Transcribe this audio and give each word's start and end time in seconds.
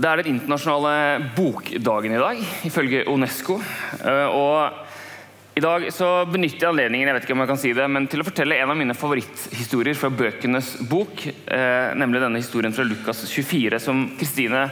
Det 0.00 0.08
er 0.08 0.22
den 0.22 0.30
internasjonale 0.38 1.30
bokdagen 1.36 2.14
i 2.14 2.20
dag, 2.20 2.38
ifølge 2.64 3.02
Unesco. 3.12 3.58
Eh, 4.00 4.32
og 4.32 5.58
I 5.58 5.60
dag 5.60 5.84
så 5.92 6.22
benytter 6.24 6.62
jeg 6.62 6.70
anledningen 6.70 7.10
jeg 7.10 7.16
vet 7.18 7.26
ikke 7.26 7.34
om 7.36 7.42
jeg 7.44 7.50
kan 7.50 7.60
si 7.60 7.72
det, 7.76 7.88
men 7.92 8.06
til 8.08 8.22
å 8.22 8.24
fortelle 8.24 8.56
en 8.56 8.72
av 8.72 8.78
mine 8.80 8.96
favoritthistorier 8.96 9.98
fra 10.00 10.08
bøkenes 10.08 10.72
bok. 10.88 11.26
Eh, 11.28 11.92
nemlig 12.00 12.22
denne 12.24 12.40
historien 12.40 12.72
fra 12.72 12.86
Lukas 12.88 13.26
24, 13.28 13.82
som 13.84 14.06
Kristine 14.16 14.70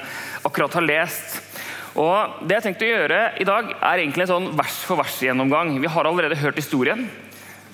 akkurat 0.48 0.78
har 0.80 0.88
lest. 0.88 1.42
Og 1.92 2.40
Det 2.40 2.54
jeg 2.54 2.62
har 2.62 2.68
tenkt 2.70 2.86
å 2.86 2.92
gjøre 2.94 3.22
i 3.36 3.48
dag, 3.52 3.74
er 3.76 4.00
egentlig 4.00 4.24
en 4.24 4.32
sånn 4.32 4.52
vers 4.56 4.80
for 4.88 5.02
vers-gjennomgang. 5.02 5.76
Vi 5.82 5.92
har 5.92 6.08
allerede 6.08 6.40
hørt 6.40 6.62
historien. 6.62 7.04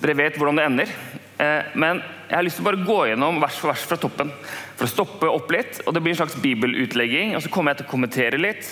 Dere 0.03 0.19
vet 0.25 0.35
hvordan 0.35 0.59
det 0.59 0.67
ender. 0.73 0.97
Eh, 1.37 1.71
men 1.75 1.99
jeg 2.29 2.37
har 2.37 2.45
lyst 2.45 2.59
til 2.59 2.63
å 2.63 2.69
bare 2.69 2.85
gå 2.87 2.99
gjennom 3.09 3.41
vers 3.43 3.57
for 3.59 3.73
vers 3.73 3.83
fra 3.89 3.97
toppen 3.99 4.31
for 4.75 4.87
å 4.87 4.91
stoppe 4.91 5.31
opp 5.31 5.51
litt. 5.51 5.81
og 5.85 5.93
Det 5.93 6.03
blir 6.03 6.15
en 6.15 6.21
slags 6.23 6.37
bibelutlegging, 6.41 7.35
og 7.35 7.43
så 7.43 7.51
kommer 7.51 7.73
jeg 7.73 7.83
til 7.83 7.89
å 7.89 7.91
kommentere 7.91 8.39
litt. 8.41 8.63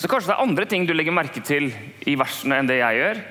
Så 0.00 0.08
Kanskje 0.08 0.32
det 0.32 0.36
er 0.38 0.44
andre 0.46 0.66
ting 0.66 0.86
du 0.88 0.94
legger 0.96 1.14
merke 1.14 1.42
til 1.44 1.70
i 2.08 2.16
versene 2.18 2.58
enn 2.58 2.70
det 2.70 2.80
jeg 2.80 3.00
gjør. 3.00 3.22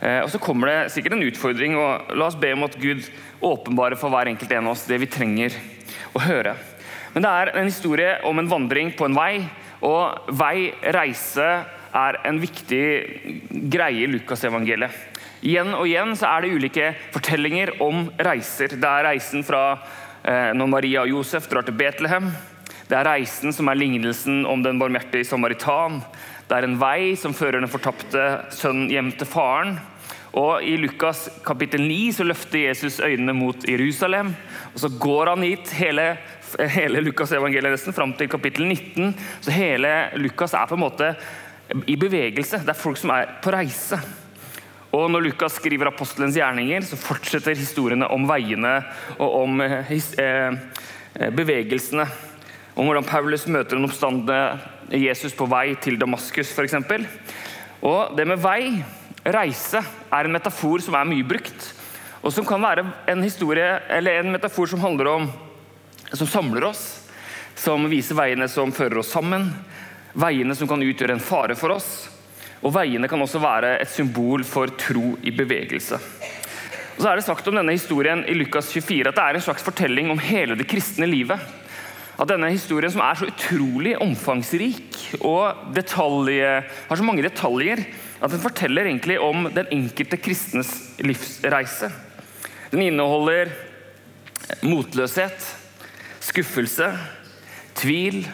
Eh, 0.00 0.20
og 0.22 0.30
Så 0.30 0.40
kommer 0.42 0.70
det 0.70 0.92
sikkert 0.94 1.16
en 1.16 1.26
utfordring, 1.26 1.76
og 1.76 2.14
la 2.14 2.28
oss 2.28 2.38
be 2.38 2.52
om 2.54 2.64
at 2.64 2.78
Gud 2.80 3.08
åpenbare 3.40 3.98
for 3.98 4.12
hver 4.12 4.30
enkelt 4.30 4.52
en 4.52 4.68
av 4.68 4.76
oss 4.76 4.86
det 4.86 5.00
vi 5.00 5.10
trenger 5.10 5.56
å 6.14 6.22
høre. 6.22 6.54
Men 7.14 7.24
det 7.24 7.30
er 7.30 7.52
en 7.58 7.66
historie 7.66 8.14
om 8.28 8.38
en 8.38 8.48
vandring 8.48 8.92
på 8.94 9.08
en 9.08 9.16
vei, 9.16 9.42
og 9.82 10.30
vei, 10.38 10.70
reise, 10.94 11.48
er 11.90 12.20
en 12.28 12.38
viktig 12.38 12.84
greie 13.72 14.04
i 14.04 14.10
Lukasevangeliet. 14.12 14.94
Igjen 15.40 15.72
og 15.72 15.86
igjen 15.88 16.12
så 16.18 16.28
er 16.28 16.44
det 16.44 16.52
ulike 16.52 16.92
fortellinger 17.14 17.78
om 17.80 18.08
reiser. 18.20 18.76
Det 18.76 18.88
er 18.88 19.06
reisen 19.08 19.44
fra 19.46 19.62
Eh, 20.20 20.50
når 20.52 20.68
Maria 20.68 21.04
og 21.04 21.08
Josef 21.14 21.46
drar 21.48 21.64
til 21.64 21.76
Betlehem. 21.80 22.28
Det 22.90 22.96
er 22.98 23.06
reisen 23.06 23.54
som 23.56 23.70
er 23.70 23.78
lignelsen 23.78 24.42
om 24.48 24.60
den 24.62 24.80
barmhjertige 24.80 25.24
samaritan. 25.24 26.02
Det 26.48 26.58
er 26.58 26.66
en 26.66 26.76
vei 26.80 27.14
som 27.16 27.32
fører 27.36 27.60
den 27.60 27.72
fortapte 27.72 28.26
sønnen 28.52 28.90
hjem 28.92 29.12
til 29.16 29.30
faren. 29.30 29.78
Og 30.36 30.62
I 30.62 30.76
Lukas 30.78 31.24
kapittel 31.46 31.82
9 31.88 32.12
så 32.18 32.26
løfter 32.26 32.66
Jesus 32.66 33.00
øynene 33.00 33.32
mot 33.34 33.64
Jerusalem. 33.66 34.34
og 34.74 34.78
Så 34.78 34.92
går 35.00 35.32
han 35.32 35.42
hit 35.42 35.72
hele, 35.78 36.18
hele 36.76 37.00
Lukas 37.00 37.32
evangeliet 37.32 37.72
nesten, 37.72 37.96
fram 37.96 38.12
til 38.12 38.28
kapittel 38.28 38.68
19. 38.68 39.14
Så 39.40 39.50
hele 39.50 40.10
Lukas 40.20 40.54
er 40.54 40.66
på 40.66 40.76
en 40.76 40.84
måte 40.84 41.14
i 41.86 41.96
bevegelse. 41.96 42.60
Det 42.60 42.74
er 42.74 42.82
folk 42.84 42.98
som 42.98 43.14
er 43.16 43.38
på 43.42 43.54
reise. 43.54 43.98
Og 44.90 45.06
Når 45.06 45.22
Lukas 45.22 45.54
skriver 45.60 45.86
apostelens 45.86 46.34
gjerninger, 46.34 46.82
så 46.82 46.98
fortsetter 46.98 47.54
historiene 47.54 48.08
om 48.10 48.24
veiene 48.26 48.80
og 49.20 49.36
om 49.44 49.62
eh, 49.62 49.92
eh, 50.18 50.56
eh, 51.14 51.30
bevegelsene. 51.30 52.08
Om 52.74 52.88
hvordan 52.88 53.06
Paulus 53.06 53.46
møter 53.46 53.78
den 53.78 53.86
oppstandende 53.86 54.98
Jesus 54.98 55.36
på 55.38 55.46
vei 55.50 55.76
til 55.82 55.98
Damaskus 56.00 56.50
f.eks. 56.50 56.74
Og 57.86 58.16
det 58.18 58.26
med 58.26 58.42
vei, 58.42 58.82
reise, 59.22 59.84
er 60.10 60.26
en 60.26 60.34
metafor 60.34 60.82
som 60.82 60.98
er 60.98 61.06
mye 61.06 61.28
brukt. 61.28 61.70
Og 62.26 62.34
som 62.34 62.46
kan 62.46 62.62
være 62.62 62.88
en 63.14 63.22
historie, 63.22 63.70
en 63.94 64.34
metafor 64.34 64.72
som 64.72 64.82
handler 64.82 65.14
om 65.14 65.32
som 66.10 66.26
samler 66.26 66.66
oss. 66.66 66.86
Som 67.54 67.86
viser 67.92 68.18
veiene 68.18 68.50
som 68.50 68.74
fører 68.74 69.04
oss 69.04 69.14
sammen. 69.14 69.52
Veiene 70.18 70.56
som 70.58 70.66
kan 70.66 70.82
utgjøre 70.82 71.14
en 71.14 71.22
fare 71.22 71.54
for 71.54 71.78
oss 71.78 72.08
og 72.60 72.74
Veiene 72.74 73.08
kan 73.08 73.22
også 73.24 73.40
være 73.40 73.78
et 73.80 73.88
symbol 73.88 74.44
for 74.44 74.72
tro 74.80 75.14
i 75.24 75.32
bevegelse. 75.32 75.96
Og 75.96 77.00
så 77.00 77.08
er 77.08 77.16
det 77.16 77.24
sagt 77.24 77.46
om 77.48 77.56
denne 77.56 77.72
historien 77.72 78.26
i 78.28 78.34
Lukas 78.36 78.68
24 78.74 79.08
at 79.08 79.16
det 79.16 79.24
er 79.24 79.38
en 79.38 79.44
slags 79.46 79.64
fortelling 79.64 80.10
om 80.12 80.20
hele 80.20 80.58
det 80.58 80.68
kristne 80.68 81.08
livet. 81.08 81.40
At 82.20 82.28
denne 82.28 82.50
historien 82.52 82.92
som 82.92 83.00
er 83.00 83.16
så 83.16 83.30
utrolig 83.30 83.94
omfangsrik 84.04 84.98
og 85.24 85.72
detalje, 85.72 86.58
har 86.90 87.00
så 87.00 87.06
mange 87.06 87.24
detaljer, 87.24 87.80
at 88.20 88.34
den 88.34 88.42
forteller 88.42 88.84
egentlig 88.84 89.16
om 89.24 89.48
den 89.54 89.72
enkelte 89.72 90.18
kristnes 90.20 90.74
livsreise. 91.00 91.88
Den 92.68 92.84
inneholder 92.84 93.48
motløshet, 94.60 95.46
skuffelse, 96.20 96.92
tvil, 97.80 98.26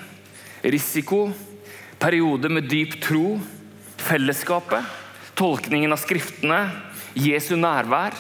risiko, 0.65 1.29
perioder 2.03 2.51
med 2.51 2.67
dyp 2.67 2.99
tro 3.07 3.37
fellesskapet, 4.03 4.85
tolkningen 5.37 5.93
av 5.95 6.01
Skriftene, 6.01 6.61
Jesu 7.17 7.55
nærvær, 7.57 8.17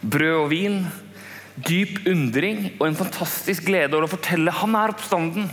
brød 0.00 0.36
og 0.38 0.50
vin, 0.52 0.80
dyp 1.60 2.06
undring 2.08 2.70
og 2.78 2.86
en 2.88 2.98
fantastisk 2.98 3.66
glede 3.68 3.96
over 3.96 4.08
å 4.08 4.14
fortelle 4.14 4.54
han 4.54 4.76
er 4.78 4.94
oppstanden. 4.94 5.50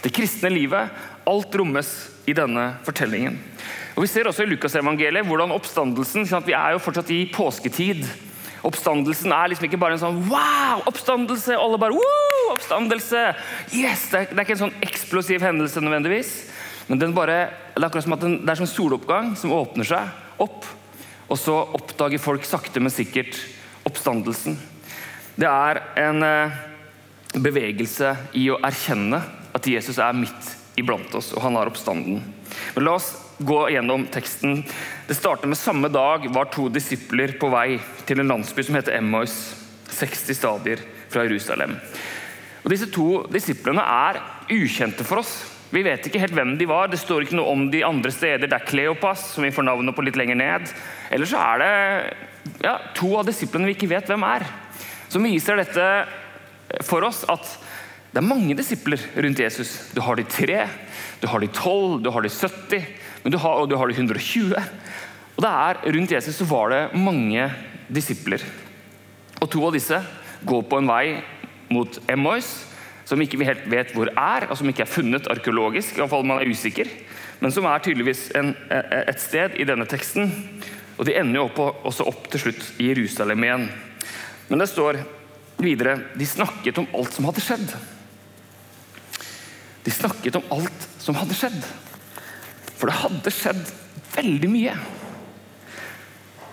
Det 0.00 0.12
kristne 0.14 0.52
livet, 0.52 0.92
alt 1.28 1.54
rommes 1.58 1.90
i 2.28 2.34
denne 2.36 2.74
fortellingen. 2.86 3.38
Og 3.96 4.04
Vi 4.04 4.10
ser 4.10 4.28
også 4.30 4.46
i 4.46 4.50
Lukasevangeliet 4.52 5.26
hvordan 5.26 5.52
oppstandelsen 5.52 6.24
sånn 6.28 6.46
Vi 6.46 6.54
er 6.56 6.76
jo 6.76 6.82
fortsatt 6.82 7.10
i 7.12 7.24
påsketid. 7.34 8.06
Oppstandelsen 8.66 9.32
er 9.32 9.50
liksom 9.50 9.66
ikke 9.66 9.80
bare 9.80 9.96
en 9.96 10.02
sånn 10.02 10.20
wow, 10.28 10.82
oppstandelse! 10.88 11.56
Alle 11.56 11.80
bare 11.80 11.96
wow, 11.96 12.54
oppstandelse! 12.54 13.22
Yes! 13.72 14.06
Det 14.12 14.20
er, 14.20 14.26
det 14.30 14.36
er 14.36 14.44
ikke 14.44 14.56
en 14.58 14.64
sånn 14.66 14.84
eksplosiv 14.84 15.44
hendelse 15.44 15.80
nødvendigvis. 15.80 16.34
Men 16.90 17.14
bare, 17.14 17.38
det 17.76 17.78
er 17.78 17.86
akkurat 17.86 18.06
som 18.06 18.16
at 18.16 18.24
den, 18.24 18.40
det 18.42 18.50
er 18.50 18.62
en 18.64 18.70
soloppgang 18.70 19.34
som 19.38 19.54
åpner 19.54 19.86
seg 19.86 20.42
opp. 20.42 20.66
Og 21.30 21.38
så 21.38 21.54
oppdager 21.78 22.18
folk 22.18 22.46
sakte, 22.48 22.82
men 22.82 22.90
sikkert 22.90 23.38
oppstandelsen. 23.86 24.56
Det 25.38 25.46
er 25.46 25.78
en 26.02 26.24
eh, 26.26 26.56
bevegelse 27.38 28.10
i 28.34 28.48
å 28.50 28.58
erkjenne 28.66 29.20
at 29.54 29.68
Jesus 29.70 30.00
er 30.02 30.16
midt 30.18 30.50
iblant 30.80 31.14
oss, 31.14 31.30
og 31.36 31.44
han 31.44 31.58
har 31.60 31.70
oppstanden. 31.70 32.18
Men 32.74 32.86
La 32.86 32.96
oss 32.98 33.12
gå 33.38 33.60
gjennom 33.70 34.08
teksten. 34.12 34.64
Det 35.06 35.16
starter 35.16 35.48
med 35.48 35.58
samme 35.58 35.88
dag 35.94 36.26
var 36.34 36.50
to 36.50 36.66
disipler 36.72 37.36
på 37.38 37.52
vei 37.54 37.78
til 38.08 38.20
en 38.20 38.34
landsby 38.34 38.66
som 38.66 38.76
heter 38.76 38.98
Emmaus, 38.98 39.36
60 39.94 40.36
stadier 40.36 40.82
fra 41.10 41.22
Jerusalem. 41.24 41.78
Og 42.64 42.68
Disse 42.74 42.90
to 42.92 43.22
disiplene 43.32 43.86
er 43.86 44.20
ukjente 44.52 45.06
for 45.06 45.22
oss. 45.22 45.38
Vi 45.70 45.82
vet 45.86 46.06
ikke 46.06 46.20
helt 46.22 46.34
hvem 46.34 46.56
de 46.58 46.66
var. 46.66 46.90
Det 46.90 46.98
står 46.98 47.24
ikke 47.24 47.36
noe 47.38 47.52
om 47.52 47.68
de 47.70 47.84
andre 47.86 48.10
steder. 48.10 48.48
Det 48.50 48.56
er 48.56 48.66
Kleopas, 48.66 49.22
som 49.36 49.46
vi 49.46 49.52
får 49.54 49.68
navnet 49.68 49.94
på 49.94 50.02
litt 50.02 50.18
lenger 50.18 50.38
ned. 50.40 50.72
Eller 51.14 51.30
så 51.30 51.42
er 51.42 51.62
det 51.62 51.74
ja, 52.64 52.74
to 52.96 53.12
av 53.20 53.28
disiplene 53.28 53.70
vi 53.70 53.76
ikke 53.76 53.90
vet 53.92 54.10
hvem 54.10 54.26
er. 54.26 54.46
Som 55.10 55.26
viser 55.26 55.60
dette 55.60 55.86
for 56.86 57.06
oss 57.06 57.22
at 57.30 57.46
det 58.10 58.18
er 58.18 58.26
mange 58.26 58.56
disipler 58.58 59.02
rundt 59.22 59.38
Jesus. 59.38 59.76
Du 59.94 60.00
har 60.02 60.18
de 60.18 60.26
tre, 60.26 60.64
du 61.22 61.28
har 61.30 61.42
de 61.42 61.50
tolv, 61.54 62.00
du 62.02 62.10
har 62.10 62.24
de 62.26 62.32
70, 62.32 62.88
men 63.22 63.34
du 63.34 63.38
har, 63.38 63.60
og 63.62 63.70
du 63.70 63.76
har 63.78 63.86
de 63.86 63.94
120. 63.94 64.56
Og 65.36 65.44
det 65.44 65.50
er 65.50 65.78
Rundt 65.94 66.12
Jesus 66.16 66.40
så 66.40 66.46
var 66.50 66.72
det 66.74 66.80
mange 66.98 67.46
disipler. 67.88 68.42
Og 69.38 69.46
to 69.50 69.62
av 69.64 69.76
disse 69.76 70.02
går 70.44 70.66
på 70.66 70.80
en 70.80 70.90
vei 70.90 71.20
mot 71.70 72.00
Emmaus 72.10 72.50
som 73.08 73.20
ikke 73.20 73.40
vi 73.40 73.48
helt 73.48 73.64
vet 73.70 73.94
hvor 73.96 74.10
er, 74.12 74.46
og 74.50 74.58
som 74.58 74.68
ikke 74.70 74.84
er 74.84 74.90
funnet 74.90 75.28
arkeologisk. 75.30 75.98
i 75.98 76.08
fall 76.08 76.26
man 76.26 76.40
er 76.40 76.50
usikker, 76.50 76.88
Men 77.40 77.52
som 77.52 77.64
er 77.64 77.78
tydeligvis 77.80 78.30
en, 78.36 78.54
et 78.70 79.20
sted 79.20 79.54
i 79.56 79.64
denne 79.64 79.86
teksten. 79.88 80.28
Og 80.98 81.06
De 81.06 81.14
ender 81.16 81.40
jo 81.40 81.46
opp, 81.46 81.84
også 81.88 82.04
opp 82.04 82.28
til 82.28 82.40
slutt 82.40 82.66
i 82.78 82.90
Jerusalem 82.90 83.44
igjen. 83.44 83.70
Men 84.48 84.58
det 84.60 84.68
står 84.68 84.98
videre 85.56 85.96
de 86.14 86.26
snakket 86.26 86.78
om 86.82 86.88
alt 86.94 87.16
som 87.16 87.24
hadde 87.24 87.40
skjedd. 87.40 87.72
De 89.84 89.90
snakket 89.90 90.36
om 90.36 90.52
alt 90.52 90.88
som 91.00 91.16
hadde 91.16 91.36
skjedd. 91.38 91.64
For 92.76 92.90
det 92.90 92.98
hadde 93.00 93.32
skjedd 93.32 93.72
veldig 94.18 94.50
mye. 94.52 94.76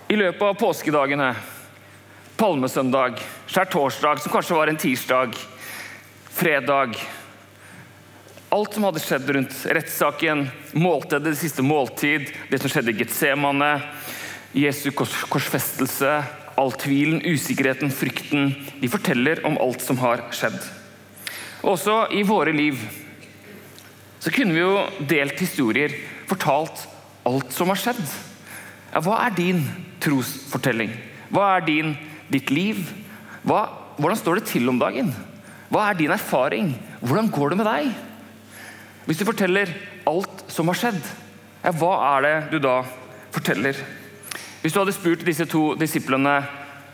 I 0.07 0.15
løpet 0.15 0.43
av 0.47 0.55
påskedagene, 0.61 1.33
palmesøndag, 2.39 3.19
skjærtorsdag, 3.51 4.21
som 4.23 4.31
kanskje 4.31 4.55
var 4.55 4.71
en 4.71 4.79
tirsdag, 4.79 5.35
fredag. 6.37 6.95
Alt 8.49 8.73
som 8.73 8.85
hadde 8.85 9.01
skjedd 9.01 9.29
rundt 9.33 9.55
rettssaken, 9.65 10.45
måltidet, 10.77 11.31
det 11.31 11.39
siste 11.39 11.63
måltid, 11.65 12.29
det 12.51 12.59
som 12.61 12.71
skjedde 12.71 12.93
i 12.93 12.99
Getsemane, 13.01 13.71
Jesu 14.55 14.91
kors 14.95 15.15
korsfestelse, 15.31 16.11
all 16.57 16.73
tvilen, 16.77 17.19
usikkerheten, 17.25 17.89
frykten. 17.93 18.51
De 18.81 18.89
forteller 18.89 19.41
om 19.49 19.57
alt 19.61 19.81
som 19.83 19.97
har 20.01 20.23
skjedd. 20.33 20.57
Også 21.65 22.03
i 22.13 22.21
våre 22.25 22.53
liv 22.53 22.79
så 24.21 24.31
kunne 24.33 24.53
vi 24.53 24.61
jo 24.61 24.85
delt 25.09 25.41
historier, 25.41 25.93
fortalt 26.29 26.85
alt 27.27 27.53
som 27.53 27.69
har 27.73 27.81
skjedd. 27.81 28.03
Ja, 28.93 29.01
hva 29.03 29.23
er 29.25 29.33
din 29.37 29.63
trosfortelling? 30.03 30.93
Hva 31.33 31.55
er 31.57 31.65
din, 31.67 31.95
ditt 32.29 32.53
liv? 32.53 32.85
Hva, 33.47 33.65
hvordan 33.97 34.21
står 34.21 34.39
det 34.39 34.51
til 34.53 34.69
om 34.69 34.79
dagen? 34.81 35.11
Hva 35.67 35.89
er 35.89 35.97
din 35.99 36.13
erfaring? 36.13 36.71
Hvordan 37.01 37.31
går 37.33 37.51
det 37.53 37.57
med 37.59 37.67
deg? 37.67 37.89
Hvis 39.07 39.19
du 39.19 39.25
forteller 39.27 39.71
alt 40.07 40.45
som 40.51 40.67
har 40.71 40.79
skjedd, 40.79 41.01
ja, 41.63 41.73
hva 41.75 41.93
er 42.15 42.25
det 42.25 42.35
du 42.53 42.57
da 42.63 42.79
forteller? 43.35 43.77
Hvis 44.61 44.73
du 44.73 44.79
hadde 44.81 44.95
spurt 44.95 45.25
disse 45.27 45.47
to 45.47 45.69
disiplene 45.79 46.39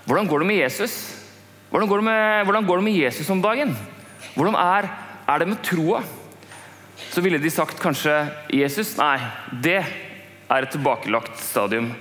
hvordan 0.03 0.27
går 0.27 0.43
det 0.43 0.49
med 0.49 0.59
Jesus? 0.59 0.95
Hvordan 1.71 1.87
går 1.87 2.01
det 2.01 2.05
med, 2.09 2.65
går 2.67 2.81
det 2.81 2.83
med 2.83 2.97
Jesus 2.97 3.29
om 3.31 3.41
dagen? 3.41 3.71
Hvordan 4.35 4.57
er, 4.59 4.89
er, 5.27 5.37
det 5.39 5.47
med 5.47 5.63
troa? 5.63 6.01
så 7.13 7.21
ville 7.21 7.37
de 7.37 7.51
sagt 7.51 7.81
kanskje 7.81 8.13
Jesus. 8.53 8.95
Nei, 8.97 9.17
det 9.63 9.79
er 9.83 10.65
et 10.65 10.71
tilbakelagt 10.73 11.37
stadium. 11.41 11.91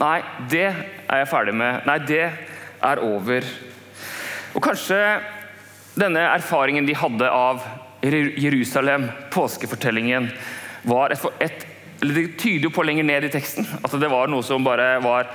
Nei, 0.00 0.20
det 0.50 0.66
er 0.70 1.22
jeg 1.22 1.30
ferdig 1.30 1.54
med. 1.58 1.84
Nei, 1.88 1.98
det 2.06 2.22
er 2.86 3.02
over. 3.04 3.46
Og 4.54 4.62
kanskje 4.64 4.98
denne 5.98 6.22
erfaringen 6.34 6.86
de 6.86 6.94
hadde 6.94 7.30
av 7.30 7.62
Jerusalem, 8.02 9.08
påskefortellingen, 9.32 10.30
var 10.82 11.12
et, 11.12 11.26
et 11.40 11.66
Det 12.00 12.38
tyder 12.40 12.64
jo 12.64 12.72
på 12.72 12.84
lenger 12.86 13.04
ned 13.04 13.26
i 13.26 13.32
teksten 13.32 13.66
at 13.84 13.92
det 14.00 14.08
var 14.08 14.30
noe 14.32 14.40
som 14.40 14.64
bare 14.64 14.94
var 15.04 15.26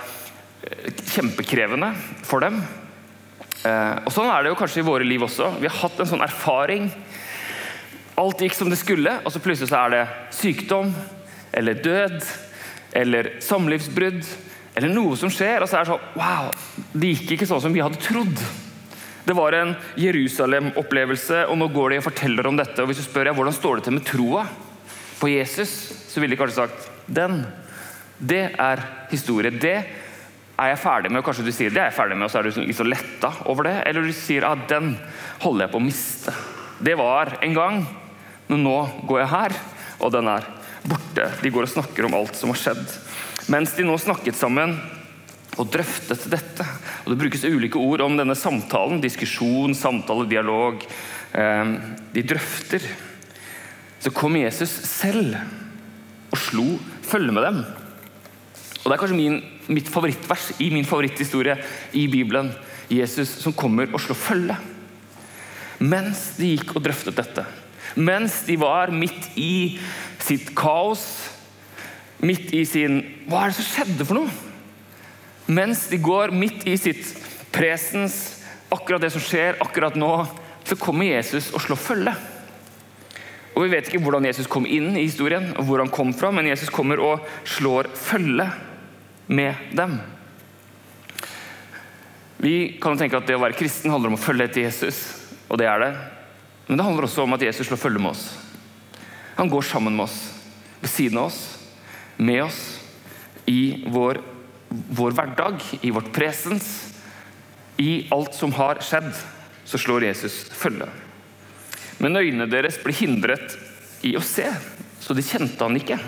eh, 0.66 0.88
kjempekrevende 1.12 1.92
for 2.25 2.42
dem. 2.42 2.57
Eh, 3.62 4.00
og 4.02 4.10
Sånn 4.13 4.31
er 4.34 4.42
det 4.42 4.50
jo 4.50 4.57
kanskje 4.57 4.81
i 4.81 4.88
våre 4.88 5.06
liv 5.06 5.22
også. 5.22 5.52
Vi 5.62 5.69
har 5.69 5.78
hatt 5.84 6.02
en 6.02 6.10
sånn 6.10 6.25
erfaring. 6.25 6.90
Alt 8.18 8.42
gikk 8.42 8.57
som 8.57 8.74
det 8.74 8.81
skulle, 8.81 9.19
og 9.22 9.30
så 9.30 9.44
plutselig 9.44 9.69
så 9.69 9.84
er 9.84 9.94
det 9.94 10.04
sykdom 10.34 10.90
eller 11.54 11.78
død 11.86 12.18
eller 12.96 13.36
samlivsbrudd 13.44 14.24
eller 14.75 14.92
noe 14.92 15.16
som 15.19 15.30
skjer, 15.31 15.62
og 15.62 15.69
så 15.69 15.78
er 15.78 15.86
det 15.86 15.94
sånn 15.94 16.13
Wow, 16.18 16.50
det 16.96 17.13
gikk 17.13 17.36
ikke 17.38 17.48
sånn 17.54 17.62
som 17.63 17.75
vi 17.75 17.84
hadde 17.84 18.02
trodd. 18.02 18.42
Det 19.25 19.33
var 19.33 19.56
en 19.57 19.74
Jerusalem-opplevelse, 19.98 21.45
og 21.50 21.57
nå 21.57 21.68
går 21.74 21.95
de 21.95 21.98
og 21.98 22.06
forteller 22.06 22.45
om 22.45 22.57
dette. 22.60 22.77
og 22.81 22.92
Hvis 22.92 23.01
du 23.01 23.07
spør 23.07 23.31
jeg, 23.31 23.38
hvordan 23.38 23.56
står 23.57 23.80
det 23.80 23.86
til 23.88 23.95
med 23.98 24.06
troa 24.06 24.44
på 25.18 25.30
Jesus, 25.31 25.72
så 26.12 26.22
ville 26.22 26.36
de 26.36 26.39
kanskje 26.39 26.60
sagt 26.60 26.89
den. 27.10 27.39
Det 28.19 28.44
er 28.54 28.83
historie. 29.10 29.50
Det 29.50 29.77
er 30.56 30.72
jeg 30.72 30.81
ferdig 30.83 31.10
med. 31.10 31.24
og 31.24 31.25
Kanskje 31.25 31.48
du 31.48 31.51
sier 31.56 31.74
det 31.74 31.81
er 31.81 31.89
jeg 31.89 31.98
ferdig 31.98 32.19
med, 32.19 32.27
og 32.27 32.33
så 32.33 32.39
er 32.39 32.48
du 32.48 32.62
litt 32.62 32.77
så 32.77 32.86
letta 32.86 33.31
over 33.50 33.66
det. 33.66 33.75
Eller 33.89 34.06
du 34.06 34.13
sier 34.13 34.45
at 34.45 34.68
den 34.69 34.94
holder 35.42 35.66
jeg 35.66 35.74
på 35.74 35.81
å 35.81 35.88
miste. 35.88 36.36
Det 36.86 36.95
var 37.00 37.38
en 37.42 37.57
gang, 37.57 37.81
men 38.51 38.62
nå 38.62 38.78
går 39.10 39.24
jeg 39.24 39.33
her, 39.33 39.57
og 40.06 40.13
den 40.13 40.30
er 40.30 40.45
borte. 40.86 41.31
De 41.42 41.50
går 41.50 41.66
og 41.66 41.74
snakker 41.74 42.06
om 42.06 42.19
alt 42.21 42.38
som 42.38 42.54
har 42.54 42.62
skjedd. 42.62 42.86
Mens 43.50 43.74
de 43.74 43.88
nå 43.88 43.98
snakket 44.01 44.38
sammen 44.38 44.78
og 45.56 45.72
drøftet 45.72 46.28
dette. 46.31 46.66
Og 47.06 47.13
Det 47.13 47.19
brukes 47.19 47.46
ulike 47.48 47.80
ord 47.80 48.04
om 48.06 48.18
denne 48.18 48.36
samtalen. 48.36 49.02
Diskusjon, 49.04 49.75
samtale, 49.75 50.28
dialog. 50.30 50.84
Ehm, 51.34 51.78
de 52.13 52.24
drøfter. 52.24 52.84
Så 54.00 54.12
kom 54.13 54.36
Jesus 54.36 54.69
selv 54.69 55.38
og 56.31 56.38
slo 56.38 56.80
følge 57.02 57.31
med 57.31 57.44
dem. 57.44 57.66
Og 58.84 58.86
Det 58.86 58.94
er 58.94 59.02
kanskje 59.02 59.18
min, 59.18 59.42
mitt 59.68 59.90
favorittvers 59.90 60.52
i 60.60 60.69
min 60.69 60.86
favoritthistorie 60.86 61.57
i 61.94 62.07
Bibelen. 62.07 62.52
Jesus 62.90 63.42
som 63.42 63.54
kommer 63.54 63.90
og 63.94 64.02
slår 64.02 64.16
følge. 64.16 64.57
Mens 65.80 66.36
de 66.38 66.54
gikk 66.54 66.75
og 66.75 66.84
drøftet 66.86 67.18
dette. 67.18 67.46
Mens 67.96 68.44
de 68.46 68.57
var 68.60 68.92
midt 68.92 69.31
i 69.38 69.80
sitt 70.19 70.52
kaos, 70.56 71.31
midt 72.22 72.54
i 72.56 72.63
sin 72.66 73.02
Hva 73.30 73.46
er 73.46 73.52
det 73.52 73.57
som 73.57 73.68
skjedde 73.72 74.06
for 74.06 74.19
noe? 74.19 74.55
Mens 75.45 75.88
de 75.92 75.97
går 76.01 76.33
midt 76.33 76.65
i 76.68 76.77
sitt 76.77 77.06
presens, 77.53 78.44
akkurat 78.74 79.03
det 79.03 79.12
som 79.13 79.21
skjer 79.24 79.59
akkurat 79.63 79.97
nå, 80.00 80.13
så 80.65 80.77
kommer 80.80 81.06
Jesus 81.06 81.51
og 81.53 81.62
slår 81.62 81.80
følge. 81.80 82.15
Og 83.56 83.63
Vi 83.63 83.71
vet 83.71 83.88
ikke 83.88 84.01
hvordan 84.03 84.25
Jesus 84.27 84.50
kom 84.51 84.65
inn 84.68 84.97
i 84.97 85.06
historien, 85.06 85.53
og 85.56 85.68
hvor 85.68 85.80
han 85.80 85.94
kom 85.94 86.12
fra, 86.18 86.31
men 86.33 86.50
Jesus 86.50 86.74
kommer 86.74 87.00
og 87.00 87.24
slår 87.47 87.88
følge 87.95 88.50
med 89.31 89.71
dem. 89.77 90.00
Vi 92.42 92.75
kan 92.81 92.97
tenke 93.00 93.18
at 93.18 93.30
det 93.30 93.38
å 93.38 93.44
være 93.45 93.56
kristen 93.57 93.94
handler 93.94 94.12
om 94.12 94.18
å 94.18 94.21
følge 94.21 94.50
etter 94.50 94.65
Jesus, 94.65 95.00
og 95.47 95.62
det 95.62 95.69
er 95.71 95.86
det. 95.86 95.92
Men 96.68 96.81
det 96.81 96.88
handler 96.88 97.07
også 97.07 97.24
om 97.24 97.38
at 97.38 97.45
Jesus 97.45 97.69
slår 97.69 97.80
følge 97.80 98.01
med 98.01 98.12
oss. 98.12 98.25
Han 99.38 99.50
går 99.51 99.63
sammen 99.69 99.95
med 99.95 100.09
oss, 100.09 100.18
ved 100.81 100.92
siden 100.92 101.21
av 101.21 101.30
oss, 101.30 101.39
med 102.18 102.44
oss, 102.44 102.62
i 103.45 103.86
vår 103.94 104.19
vår 104.95 105.16
hverdag, 105.18 105.63
i 105.81 105.92
vårt 105.94 106.12
presens, 106.16 106.69
i 107.77 108.07
alt 108.13 108.36
som 108.36 108.54
har 108.56 108.80
skjedd, 108.83 109.12
så 109.66 109.80
slår 109.81 110.07
Jesus 110.07 110.45
følge. 110.56 110.88
Men 112.00 112.19
øynene 112.19 112.48
deres 112.51 112.77
ble 112.83 112.94
hindret 112.95 113.56
i 114.06 114.16
å 114.18 114.24
se, 114.24 114.48
så 115.01 115.16
de 115.16 115.24
kjente 115.25 115.63
han 115.63 115.77
ikke 115.80 116.00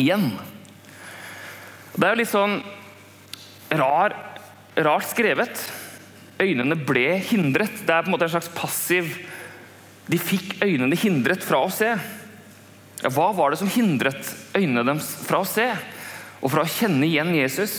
igjen. 0.00 0.30
Det 1.96 2.06
er 2.06 2.14
jo 2.14 2.20
litt 2.20 2.32
sånn 2.32 2.60
rar, 3.80 4.14
rart 4.78 5.08
skrevet. 5.10 5.62
Øynene 6.40 6.78
ble 6.86 7.18
hindret. 7.30 7.82
Det 7.84 7.92
er 7.92 8.04
på 8.04 8.10
en 8.10 8.14
måte 8.16 8.28
en 8.28 8.32
slags 8.36 8.52
passiv 8.56 9.10
De 10.10 10.18
fikk 10.18 10.56
øynene 10.64 10.96
hindret 10.98 11.44
fra 11.46 11.60
å 11.62 11.70
se. 11.70 11.92
Ja, 13.00 13.10
hva 13.14 13.28
var 13.36 13.52
det 13.52 13.60
som 13.60 13.70
hindret 13.70 14.32
øynene 14.56 14.82
deres 14.88 15.12
fra 15.28 15.44
å 15.44 15.46
se? 15.46 15.68
Og 16.40 16.52
fra 16.52 16.64
å 16.64 16.70
kjenne 16.70 17.06
igjen 17.06 17.34
Jesus. 17.36 17.74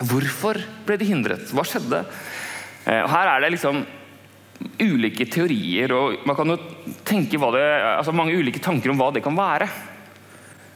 Hvorfor 0.00 0.58
ble 0.86 0.96
de 1.00 1.08
hindret? 1.08 1.50
Hva 1.52 1.64
skjedde? 1.68 2.02
Eh, 2.84 3.04
her 3.08 3.30
er 3.30 3.44
det 3.44 3.52
liksom 3.54 3.84
ulike 4.80 5.26
teorier, 5.30 5.92
og 5.92 6.24
man 6.26 6.36
kan 6.38 6.54
jo 6.54 6.58
tenke 7.06 7.36
det, 7.36 7.66
altså 7.98 8.14
mange 8.16 8.36
ulike 8.36 8.62
tanker 8.62 8.92
om 8.92 9.00
hva 9.00 9.10
det 9.14 9.22
kan 9.24 9.36
være. 9.36 9.68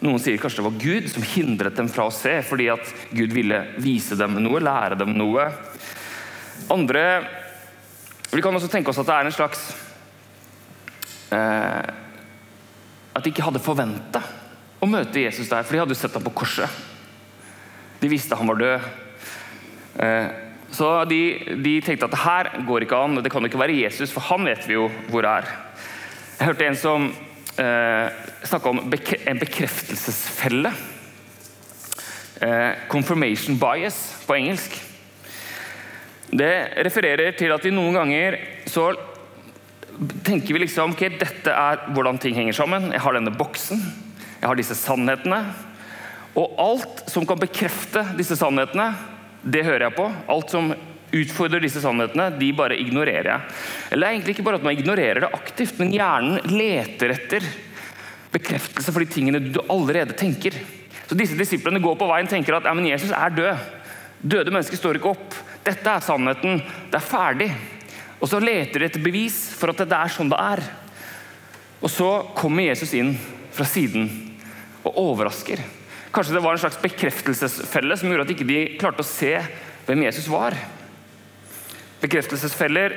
Noen 0.04 0.20
sier 0.22 0.38
kanskje 0.38 0.60
det 0.60 0.68
var 0.68 0.82
Gud 0.82 1.08
som 1.10 1.24
hindret 1.26 1.78
dem 1.78 1.88
fra 1.90 2.06
å 2.06 2.14
se, 2.14 2.36
fordi 2.46 2.68
at 2.70 2.92
Gud 3.10 3.32
ville 3.34 3.64
vise 3.82 4.18
dem 4.18 4.36
noe, 4.44 4.62
lære 4.62 4.98
dem 5.00 5.16
noe. 5.16 5.48
Andre 6.74 7.04
Vi 8.28 8.42
kan 8.44 8.52
også 8.54 8.68
tenke 8.68 8.90
oss 8.92 8.98
at 9.00 9.06
det 9.08 9.14
er 9.14 9.28
en 9.28 9.32
slags 9.32 9.60
eh, 11.32 11.86
At 13.14 13.22
de 13.24 13.30
ikke 13.30 13.46
hadde 13.46 13.62
forventa 13.62 14.20
å 14.78 14.88
møte 14.88 15.22
Jesus 15.24 15.50
der, 15.50 15.64
for 15.66 15.74
de 15.74 15.82
hadde 15.82 15.94
jo 15.94 15.98
sett 15.98 16.14
ham 16.14 16.24
på 16.26 16.34
korset. 16.42 16.70
De 17.98 18.10
visste 18.10 18.36
han 18.38 18.50
var 18.50 18.60
død. 18.60 18.90
Eh, 19.98 20.28
så 20.70 20.90
de, 21.08 21.22
de, 21.64 21.78
tenkte 21.82 22.06
at 22.06 22.14
det 22.14 22.22
her 22.22 22.50
går 22.68 22.84
ikke 22.84 23.00
an, 23.00 23.18
det 23.24 23.32
kan 23.32 23.42
jo 23.42 23.50
ikke 23.50 23.60
være 23.60 23.78
Jesus, 23.80 24.12
for 24.14 24.26
han 24.28 24.46
vet 24.46 24.68
vi 24.68 24.76
jo 24.76 24.86
hvor 25.08 25.24
det 25.24 25.32
er. 25.40 25.50
Jeg 26.38 26.50
hørte 26.50 26.68
en 26.68 26.78
som 26.78 27.08
eh, 27.58 28.18
snakka 28.46 28.70
om 28.70 28.84
en 28.84 29.40
bekreftelsesfelle. 29.42 30.72
Eh, 32.38 32.84
confirmation 32.92 33.58
bias 33.58 33.98
på 34.28 34.36
engelsk. 34.38 34.76
Det 36.28 36.52
refererer 36.84 37.32
til 37.34 37.50
at 37.54 37.64
vi 37.64 37.72
noen 37.72 37.96
ganger 37.96 38.36
så 38.68 38.92
tenker 40.22 40.54
vi 40.54 40.60
liksom 40.62 40.92
ok, 40.94 41.08
dette 41.18 41.50
er 41.50 41.88
hvordan 41.96 42.20
ting 42.22 42.36
henger 42.38 42.54
sammen. 42.60 42.92
Jeg 42.92 43.02
har 43.02 43.16
denne 43.16 43.34
boksen. 43.34 43.80
Jeg 44.38 44.46
har 44.46 44.58
disse 44.58 44.76
sannhetene. 44.78 45.40
Og 46.38 46.60
alt 46.62 47.02
som 47.10 47.26
kan 47.26 47.40
bekrefte 47.40 48.04
disse 48.18 48.36
sannhetene, 48.38 48.92
det 49.42 49.64
hører 49.66 49.88
jeg 49.88 49.96
på. 49.96 50.06
Alt 50.30 50.54
som 50.54 50.70
utfordrer 51.14 51.62
disse 51.64 51.80
sannhetene, 51.82 52.28
de 52.38 52.50
bare 52.56 52.76
ignorerer 52.78 53.30
jeg. 53.32 53.56
Eller 53.90 54.04
det 54.04 54.08
er 54.08 54.16
egentlig 54.18 54.36
ikke 54.36 54.46
bare 54.46 54.60
at 54.60 54.66
man 54.66 54.76
ignorerer 54.76 55.24
det 55.24 55.32
aktivt, 55.38 55.78
men 55.80 55.94
hjernen 55.94 56.52
leter 56.52 57.14
etter 57.16 57.48
bekreftelse 58.34 58.92
for 58.92 59.02
de 59.02 59.10
tingene 59.10 59.40
du 59.40 59.58
allerede 59.72 60.16
tenker. 60.18 60.54
Så 61.08 61.16
disse 61.16 61.38
disiplene 61.38 61.80
går 61.80 61.96
på 61.96 62.08
veien 62.10 62.28
og 62.28 62.32
tenker 62.34 62.58
at 62.58 62.68
ja, 62.68 62.74
men 62.76 62.90
Jesus 62.90 63.14
er 63.16 63.32
død. 63.34 63.66
Døde 64.18 64.52
mennesker 64.52 64.78
står 64.78 64.98
ikke 64.98 65.14
opp. 65.14 65.36
Dette 65.64 65.90
er 65.90 66.04
sannheten. 66.04 66.60
Det 66.92 67.00
er 67.00 67.08
ferdig. 67.08 67.48
Og 68.18 68.28
så 68.28 68.40
leter 68.42 68.82
de 68.82 68.88
etter 68.90 69.02
bevis 69.02 69.40
for 69.56 69.72
at 69.72 69.80
det 69.80 69.96
er 69.96 70.12
sånn 70.12 70.30
det 70.30 70.38
er. 70.42 70.62
Og 71.78 71.90
så 71.90 72.10
kommer 72.36 72.66
Jesus 72.66 72.92
inn 72.98 73.14
fra 73.54 73.64
siden 73.66 74.27
og 74.88 74.98
overrasker. 75.02 75.62
Kanskje 76.14 76.38
det 76.38 76.42
var 76.44 76.56
en 76.56 76.62
slags 76.62 76.80
bekreftelsesfelle 76.82 77.96
som 78.00 78.08
gjorde 78.08 78.24
at 78.24 78.32
de 78.32 78.36
ikke 78.36 78.80
klarte 78.80 79.04
å 79.04 79.08
se 79.08 79.34
hvem 79.86 80.06
Jesus 80.06 80.28
var. 80.32 80.56
Bekreftelsesfeller 82.02 82.94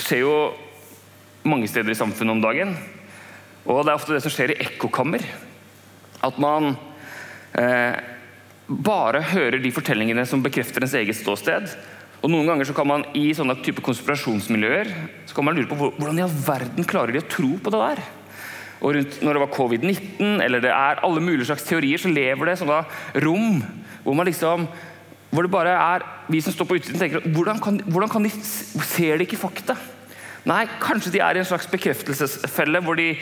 skjer 0.00 0.24
jo 0.24 0.34
mange 1.48 1.68
steder 1.68 1.92
i 1.92 1.98
samfunnet 1.98 2.36
om 2.36 2.42
dagen. 2.42 2.74
Og 3.68 3.82
det 3.84 3.92
er 3.92 3.98
ofte 3.98 4.16
det 4.16 4.22
som 4.24 4.32
skjer 4.32 4.54
i 4.54 4.60
ekkokammer. 4.64 5.24
At 6.24 6.40
man 6.40 6.74
eh, 7.58 7.96
bare 8.70 9.22
hører 9.32 9.60
de 9.60 9.72
fortellingene 9.74 10.24
som 10.28 10.44
bekrefter 10.44 10.84
ens 10.84 10.96
eget 10.96 11.18
ståsted. 11.18 11.68
Og 12.20 12.32
Noen 12.32 12.48
ganger 12.48 12.68
så 12.68 12.76
kan 12.76 12.88
man 12.88 13.04
i 13.16 13.30
sånne 13.36 13.56
type 13.64 13.82
konspirasjonsmiljøer 13.84 14.90
så 15.28 15.36
kan 15.36 15.46
man 15.46 15.56
lure 15.56 15.70
på 15.70 15.78
hvordan 15.80 16.18
i 16.20 16.24
all 16.24 16.34
verden 16.44 16.88
klarer 16.88 17.14
de 17.14 17.22
å 17.22 17.30
tro 17.32 17.54
på 17.56 17.72
det 17.72 17.80
der. 17.80 18.02
Og 18.80 18.94
rundt 18.96 19.18
når 19.20 19.36
det 19.36 19.42
var 19.42 19.56
covid-19 19.56 20.40
eller 20.44 20.62
det 20.64 20.72
er 20.72 21.02
alle 21.04 21.22
mulige 21.22 21.50
slags 21.50 21.66
teorier, 21.68 22.00
så 22.00 22.12
lever 22.12 22.50
det 22.50 22.58
sånne 22.60 22.80
rom 23.24 23.60
hvor 24.04 24.16
man 24.16 24.28
liksom 24.28 24.64
hvor 25.30 25.46
det 25.46 25.52
bare 25.52 25.76
er 25.76 26.04
vi 26.32 26.40
som 26.42 26.54
står 26.54 26.66
på 26.66 26.80
utsiden 26.80 26.98
tenker 26.98 27.26
hvordan 27.34 27.60
kan, 27.62 27.76
hvordan 27.86 28.10
kan 28.10 28.24
de 28.26 28.32
Ser 28.40 29.20
de 29.20 29.26
ikke 29.28 29.38
fakta? 29.38 29.76
Nei, 30.48 30.64
kanskje 30.80 31.12
de 31.14 31.20
er 31.22 31.36
i 31.36 31.42
en 31.42 31.46
slags 31.46 31.68
bekreftelsesfelle 31.70 32.80
hvor 32.82 32.96
de, 32.98 33.12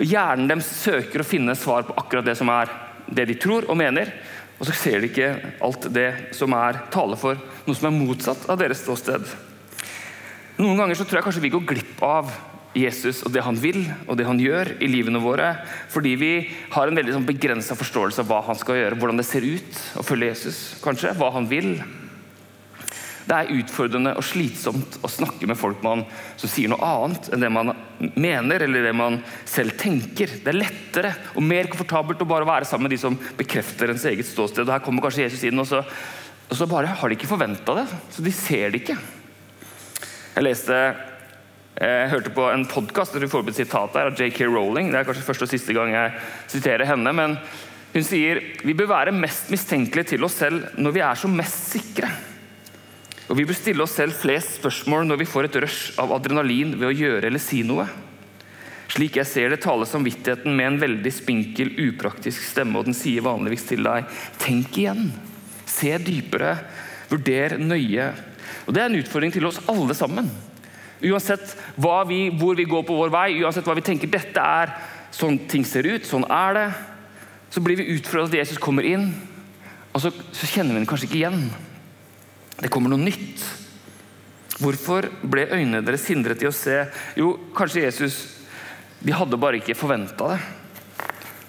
hjernen 0.00 0.48
deres 0.48 0.70
søker 0.80 1.20
å 1.22 1.26
finne 1.26 1.54
svar 1.58 1.84
på 1.86 1.96
akkurat 2.00 2.26
det 2.26 2.38
som 2.38 2.50
er 2.50 2.72
det 3.12 3.26
de 3.28 3.36
tror 3.36 3.66
og 3.68 3.76
mener, 3.76 4.08
og 4.58 4.64
så 4.68 4.74
ser 4.78 5.02
de 5.02 5.10
ikke 5.10 5.28
alt 5.64 5.88
det 5.92 6.08
som 6.38 6.54
er 6.56 6.80
tale 6.94 7.18
for 7.20 7.36
noe 7.66 7.76
som 7.76 7.90
er 7.90 7.96
motsatt 7.98 8.46
av 8.50 8.60
deres 8.60 8.80
ståsted. 8.84 9.26
Noen 10.62 10.78
ganger 10.80 10.96
så 10.96 11.04
tror 11.04 11.20
jeg 11.20 11.26
kanskje 11.26 11.44
vi 11.44 11.52
går 11.52 11.66
glipp 11.68 12.02
av 12.06 12.32
Jesus 12.76 13.20
og 13.26 13.32
det 13.34 13.42
han 13.44 13.58
vil 13.60 13.82
og 14.06 14.16
det 14.16 14.26
han 14.26 14.40
gjør 14.40 14.74
i 14.80 14.88
livene 14.88 15.20
våre, 15.22 15.54
fordi 15.92 16.14
vi 16.20 16.32
har 16.72 16.88
en 16.88 16.96
veldig 16.96 17.16
sånn 17.18 17.28
begrensa 17.28 17.76
forståelse 17.76 18.22
av 18.22 18.30
hva 18.30 18.40
han 18.46 18.58
skal 18.58 18.78
gjøre, 18.78 18.98
hvordan 19.00 19.20
det 19.20 19.28
ser 19.28 19.44
ut 19.44 19.82
å 20.00 20.04
følge 20.06 20.30
Jesus, 20.32 20.62
kanskje, 20.84 21.12
hva 21.18 21.32
han 21.36 21.48
vil. 21.50 21.74
Det 23.22 23.36
er 23.36 23.52
utfordrende 23.54 24.14
og 24.18 24.24
slitsomt 24.26 24.96
å 25.04 25.10
snakke 25.10 25.46
med 25.46 25.58
folk 25.58 25.84
man, 25.84 26.02
som 26.40 26.50
sier 26.50 26.72
noe 26.72 26.82
annet 26.82 27.28
enn 27.30 27.44
det 27.44 27.52
man 27.54 27.70
mener 28.18 28.64
eller 28.64 28.88
det 28.88 28.94
man 28.98 29.20
selv 29.46 29.76
tenker. 29.78 30.32
Det 30.42 30.50
er 30.50 30.58
lettere 30.58 31.12
og 31.36 31.46
mer 31.46 31.70
komfortabelt 31.70 32.24
å 32.24 32.30
bare 32.32 32.48
være 32.48 32.66
sammen 32.68 32.88
med 32.88 32.96
de 32.96 33.02
som 33.04 33.18
bekrefter 33.38 33.92
ens 33.92 34.08
eget 34.10 34.26
ståsted. 34.26 34.66
Og 34.66 34.74
Her 34.74 34.82
kommer 34.82 35.06
kanskje 35.06 35.28
Jesus 35.28 35.46
inn, 35.46 35.62
og 35.62 35.68
så, 35.70 35.84
og 36.48 36.58
så 36.58 36.68
bare 36.70 36.96
har 36.98 37.08
de 37.08 37.18
ikke 37.18 37.30
forventa 37.30 37.78
det. 37.78 37.86
Så 38.10 38.26
de 38.26 38.34
ser 38.34 38.72
det 38.72 38.82
ikke. 38.82 38.98
Jeg 40.32 40.48
leste 40.48 40.82
jeg 41.72 42.10
hørte 42.12 42.30
på 42.36 42.44
en 42.52 42.66
podkast 42.68 43.14
av 43.16 43.22
J.K. 43.24 44.44
Rowling. 44.44 44.90
Det 44.92 44.98
er 45.00 45.06
kanskje 45.08 45.24
første 45.24 45.46
og 45.46 45.52
siste 45.54 45.72
gang 45.72 45.94
jeg 45.94 46.10
siterer 46.52 46.84
henne. 46.84 47.12
men 47.16 47.38
Hun 47.94 48.04
sier 48.04 48.42
vi 48.60 48.74
bør 48.76 48.90
være 48.92 49.14
mest 49.16 49.48
mistenkelige 49.50 50.12
til 50.12 50.24
oss 50.24 50.36
selv 50.36 50.76
når 50.76 50.92
vi 50.92 51.00
er 51.00 51.16
som 51.16 51.32
mest 51.32 51.72
sikre. 51.72 52.10
Og 53.30 53.38
vi 53.38 53.46
bør 53.48 53.56
stille 53.56 53.82
oss 53.86 53.96
selv 53.96 54.12
flest 54.12 54.58
spørsmål 54.60 55.08
når 55.08 55.22
vi 55.22 55.30
får 55.32 55.48
et 55.48 55.58
rush 55.64 55.96
av 55.96 56.12
adrenalin 56.12 56.76
ved 56.76 56.90
å 56.90 56.92
gjøre 56.92 57.30
eller 57.30 57.40
si 57.40 57.62
noe. 57.64 57.88
Slik 58.92 59.16
jeg 59.16 59.30
ser 59.30 59.48
det, 59.48 59.62
taler 59.64 59.88
samvittigheten 59.88 60.52
med 60.52 60.74
en 60.74 60.80
veldig 60.82 61.12
spinkel, 61.16 61.72
upraktisk 61.88 62.44
stemme, 62.44 62.76
og 62.76 62.90
den 62.90 62.96
sier 62.98 63.24
vanligvis 63.24 63.64
til 63.70 63.88
deg 63.88 64.04
tenk 64.42 64.76
igjen, 64.76 65.08
se 65.64 65.96
dypere, 66.04 66.58
vurder 67.08 67.56
nøye. 67.56 68.12
Og 68.66 68.74
Det 68.76 68.82
er 68.82 68.90
en 68.90 69.00
utfordring 69.00 69.32
til 69.32 69.48
oss 69.48 69.64
alle 69.72 69.96
sammen. 69.96 70.28
Uansett 71.02 71.56
vi, 72.08 72.20
hvor 72.38 72.56
vi 72.58 72.68
går 72.68 72.84
på 72.86 72.96
vår 72.96 73.12
vei, 73.12 73.28
uansett 73.42 73.66
hva 73.66 73.74
vi 73.78 73.84
tenker 73.86 74.10
dette 74.10 74.42
er 74.42 74.74
sånn 75.12 75.40
ting 75.50 75.64
ser 75.66 75.86
ut, 75.86 76.06
sånn 76.08 76.24
er 76.30 76.56
det, 76.56 76.68
så 77.52 77.60
blir 77.60 77.76
vi 77.76 77.90
utfordret 77.96 78.32
at 78.32 78.38
Jesus 78.42 78.60
kommer 78.62 78.86
inn, 78.86 79.10
og 79.92 80.00
så, 80.00 80.12
så 80.32 80.48
kjenner 80.48 80.72
vi 80.72 80.80
den 80.80 80.88
kanskje 80.88 81.10
ikke 81.10 81.20
igjen. 81.20 81.42
Det 82.62 82.70
kommer 82.72 82.92
noe 82.92 83.02
nytt. 83.02 83.42
Hvorfor 84.62 85.08
ble 85.26 85.48
øynene 85.50 85.82
deres 85.84 86.06
hindret 86.08 86.42
i 86.44 86.48
å 86.48 86.54
se? 86.54 86.78
Jo, 87.18 87.34
kanskje 87.56 87.84
Jesus 87.86 88.22
De 89.02 89.10
hadde 89.10 89.38
bare 89.40 89.58
ikke 89.58 89.74
forventa 89.74 90.28
det. 90.30 90.36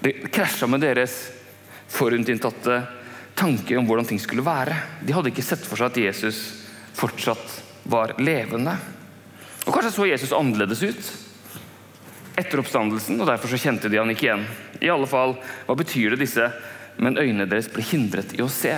Det 0.02 0.14
krasja 0.34 0.66
med 0.66 0.82
deres 0.82 1.14
forutinntatte 1.94 2.80
tanker 3.38 3.78
om 3.78 3.86
hvordan 3.86 4.08
ting 4.10 4.20
skulle 4.20 4.42
være. 4.42 4.74
De 5.06 5.14
hadde 5.14 5.30
ikke 5.30 5.46
sett 5.46 5.62
for 5.62 5.78
seg 5.78 5.92
at 5.92 6.00
Jesus 6.02 6.40
fortsatt 6.98 7.60
var 7.94 8.16
levende. 8.18 8.74
Og 9.64 9.72
Kanskje 9.72 9.94
så 9.96 10.10
Jesus 10.10 10.36
annerledes 10.36 10.84
ut 10.84 11.14
etter 12.40 12.60
oppstandelsen, 12.60 13.20
og 13.22 13.30
derfor 13.30 13.52
så 13.52 13.60
kjente 13.62 13.92
de 13.92 14.00
han 14.02 14.10
ikke 14.10 14.26
igjen. 14.26 14.46
I 14.82 14.90
alle 14.90 15.08
fall, 15.10 15.36
Hva 15.68 15.76
betyr 15.78 16.16
det 16.16 16.24
disse 16.26 16.48
men 17.02 17.18
øynene 17.18 17.48
deres 17.50 17.70
ble 17.74 17.86
hindret 17.86 18.36
i 18.38 18.42
å 18.44 18.50
se? 18.52 18.74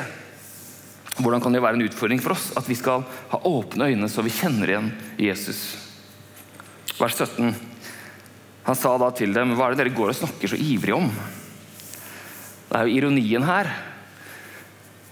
Hvordan 1.16 1.42
kan 1.44 1.56
det 1.56 1.62
være 1.64 1.80
en 1.80 1.86
utfordring 1.86 2.20
for 2.24 2.36
oss 2.36 2.50
at 2.60 2.68
vi 2.68 2.76
skal 2.76 3.06
ha 3.32 3.40
åpne 3.48 3.90
øyne 3.92 4.10
så 4.12 4.24
vi 4.26 4.34
kjenner 4.36 4.72
igjen 4.72 4.92
Jesus? 5.20 5.62
Vers 7.00 7.16
17. 7.16 7.56
Han 8.66 8.78
sa 8.80 8.96
da 9.00 9.12
til 9.16 9.36
dem, 9.36 9.54
hva 9.56 9.68
er 9.68 9.76
det 9.76 9.84
dere 9.84 9.96
går 9.96 10.12
og 10.12 10.20
snakker 10.20 10.52
så 10.52 10.60
ivrig 10.60 10.96
om? 10.96 11.08
Det 12.70 12.80
er 12.80 12.88
jo 12.88 12.98
ironien 12.98 13.46
her. 13.48 13.70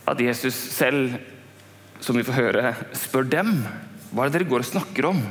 At 0.10 0.20
Jesus 0.20 0.58
selv, 0.74 1.16
som 2.04 2.18
vi 2.18 2.26
får 2.28 2.40
høre, 2.40 2.74
spør 2.98 3.28
dem. 3.30 3.54
Hva 4.12 4.26
er 4.26 4.32
det 4.32 4.42
dere 4.42 4.50
går 4.52 4.66
og 4.66 4.72
snakker 4.74 5.08
om? 5.14 5.22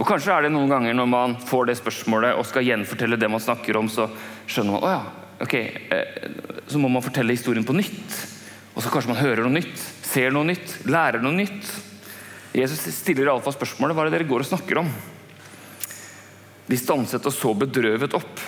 Og 0.00 0.08
Kanskje 0.08 0.32
er 0.32 0.46
det 0.46 0.54
noen 0.54 0.70
ganger 0.72 0.96
når 0.96 1.08
man 1.12 1.34
får 1.44 1.68
det 1.68 1.76
spørsmålet 1.76 2.38
og 2.38 2.46
skal 2.48 2.64
gjenfortelle 2.64 3.18
det 3.20 3.28
man 3.28 3.42
snakker 3.42 3.76
om, 3.76 3.88
så 3.92 4.06
skjønner 4.48 4.72
man 4.72 4.84
oh 4.86 4.94
ja, 4.94 5.00
ok, 5.44 5.54
eh, 5.60 6.30
så 6.72 6.80
må 6.80 6.88
man 6.88 7.04
fortelle 7.04 7.36
historien 7.36 7.66
på 7.68 7.76
nytt. 7.76 8.16
Og 8.72 8.80
så 8.80 8.92
kanskje 8.92 9.12
man 9.12 9.20
hører 9.20 9.44
noe 9.44 9.58
nytt, 9.58 9.76
ser 10.06 10.32
noe 10.32 10.48
nytt, 10.48 10.78
lærer 10.88 11.20
noe 11.20 11.36
nytt. 11.36 11.68
Jesus 12.56 12.80
stiller 12.96 13.28
iallfall 13.28 13.54
spørsmålet 13.58 13.96
hva 13.96 14.06
er 14.06 14.10
det 14.10 14.16
dere 14.16 14.30
går 14.30 14.46
og 14.46 14.48
snakker 14.48 14.80
om. 14.80 14.88
De 16.70 16.78
stanset 16.80 17.28
og 17.28 17.34
så 17.36 17.52
bedrøvet 17.60 18.16
opp. 18.16 18.42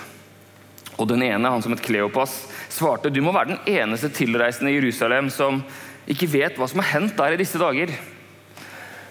Og 0.97 1.09
den 1.11 1.25
ene, 1.26 1.52
han 1.52 1.62
som 1.64 1.75
het 1.75 1.85
Kleopas, 1.85 2.47
svarte 2.73 3.12
du 3.12 3.21
må 3.25 3.35
være 3.35 3.52
den 3.52 3.76
eneste 3.76 4.09
tilreisende 4.14 4.73
i 4.73 4.78
Jerusalem 4.78 5.28
som 5.32 5.61
ikke 6.09 6.30
vet 6.32 6.56
hva 6.56 6.68
som 6.71 6.80
har 6.80 6.94
hendt 6.94 7.16
der 7.18 7.37
i 7.37 7.40
disse 7.40 7.61
dager. 7.61 7.92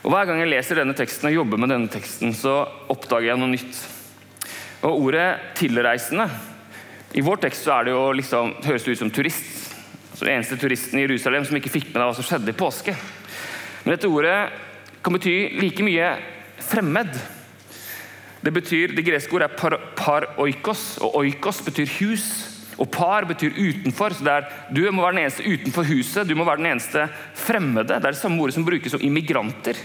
Og 0.01 0.09
Hver 0.09 0.25
gang 0.25 0.39
jeg 0.41 0.49
leser 0.49 0.79
denne 0.81 0.95
teksten 0.97 1.29
og 1.29 1.35
jobber 1.35 1.59
med 1.61 1.69
denne 1.69 1.89
teksten, 1.91 2.33
så 2.33 2.63
oppdager 2.89 3.29
jeg 3.29 3.41
noe 3.41 3.51
nytt. 3.51 3.81
Og 4.81 5.03
Ordet 5.05 5.27
'tilreisende' 5.55 6.29
I 7.13 7.21
vår 7.21 7.41
tekst 7.43 7.65
så 7.65 7.73
er 7.75 7.83
det 7.83 7.91
jo 7.91 8.11
liksom, 8.11 8.53
høres 8.63 8.83
det 8.83 8.91
ut 8.91 8.97
som 8.97 9.11
turist. 9.11 9.75
Altså 10.11 10.25
den 10.25 10.33
eneste 10.33 10.57
turisten 10.57 10.99
i 10.99 11.01
Jerusalem 11.01 11.45
som 11.45 11.57
ikke 11.57 11.69
fikk 11.69 11.89
med 11.91 11.99
deg 11.99 12.07
hva 12.07 12.15
som 12.15 12.23
skjedde 12.23 12.49
i 12.49 12.57
påske. 12.57 12.95
Men 13.83 13.95
dette 13.95 14.07
ordet 14.07 14.49
kan 15.03 15.13
bety 15.13 15.59
like 15.59 15.83
mye 15.83 16.15
fremmed. 16.61 17.11
Det, 18.41 18.53
betyr, 18.53 18.95
det 18.95 19.05
greske 19.05 19.35
ordet 19.35 19.51
er 19.51 19.57
par, 19.57 19.75
par 19.97 20.27
oikos, 20.37 20.97
og 21.01 21.15
oikos 21.19 21.61
betyr 21.65 21.91
hus. 21.99 22.25
Og 22.81 22.89
par 22.89 23.27
betyr 23.29 23.53
utenfor. 23.53 24.15
så 24.15 24.25
det 24.25 24.33
er, 24.33 24.49
Du 24.73 24.81
må 24.91 25.03
være 25.03 25.15
den 25.15 25.23
eneste 25.25 25.45
utenfor 25.45 25.85
huset. 25.85 26.27
Du 26.27 26.35
må 26.35 26.45
være 26.45 26.63
den 26.63 26.71
eneste 26.73 27.07
fremmede. 27.37 27.99
Det 27.99 28.05
er 28.05 28.15
det 28.15 28.21
samme 28.21 28.41
ordet 28.41 28.55
som 28.55 28.65
brukes 28.65 28.91
som 28.91 29.01
immigranter. 29.01 29.77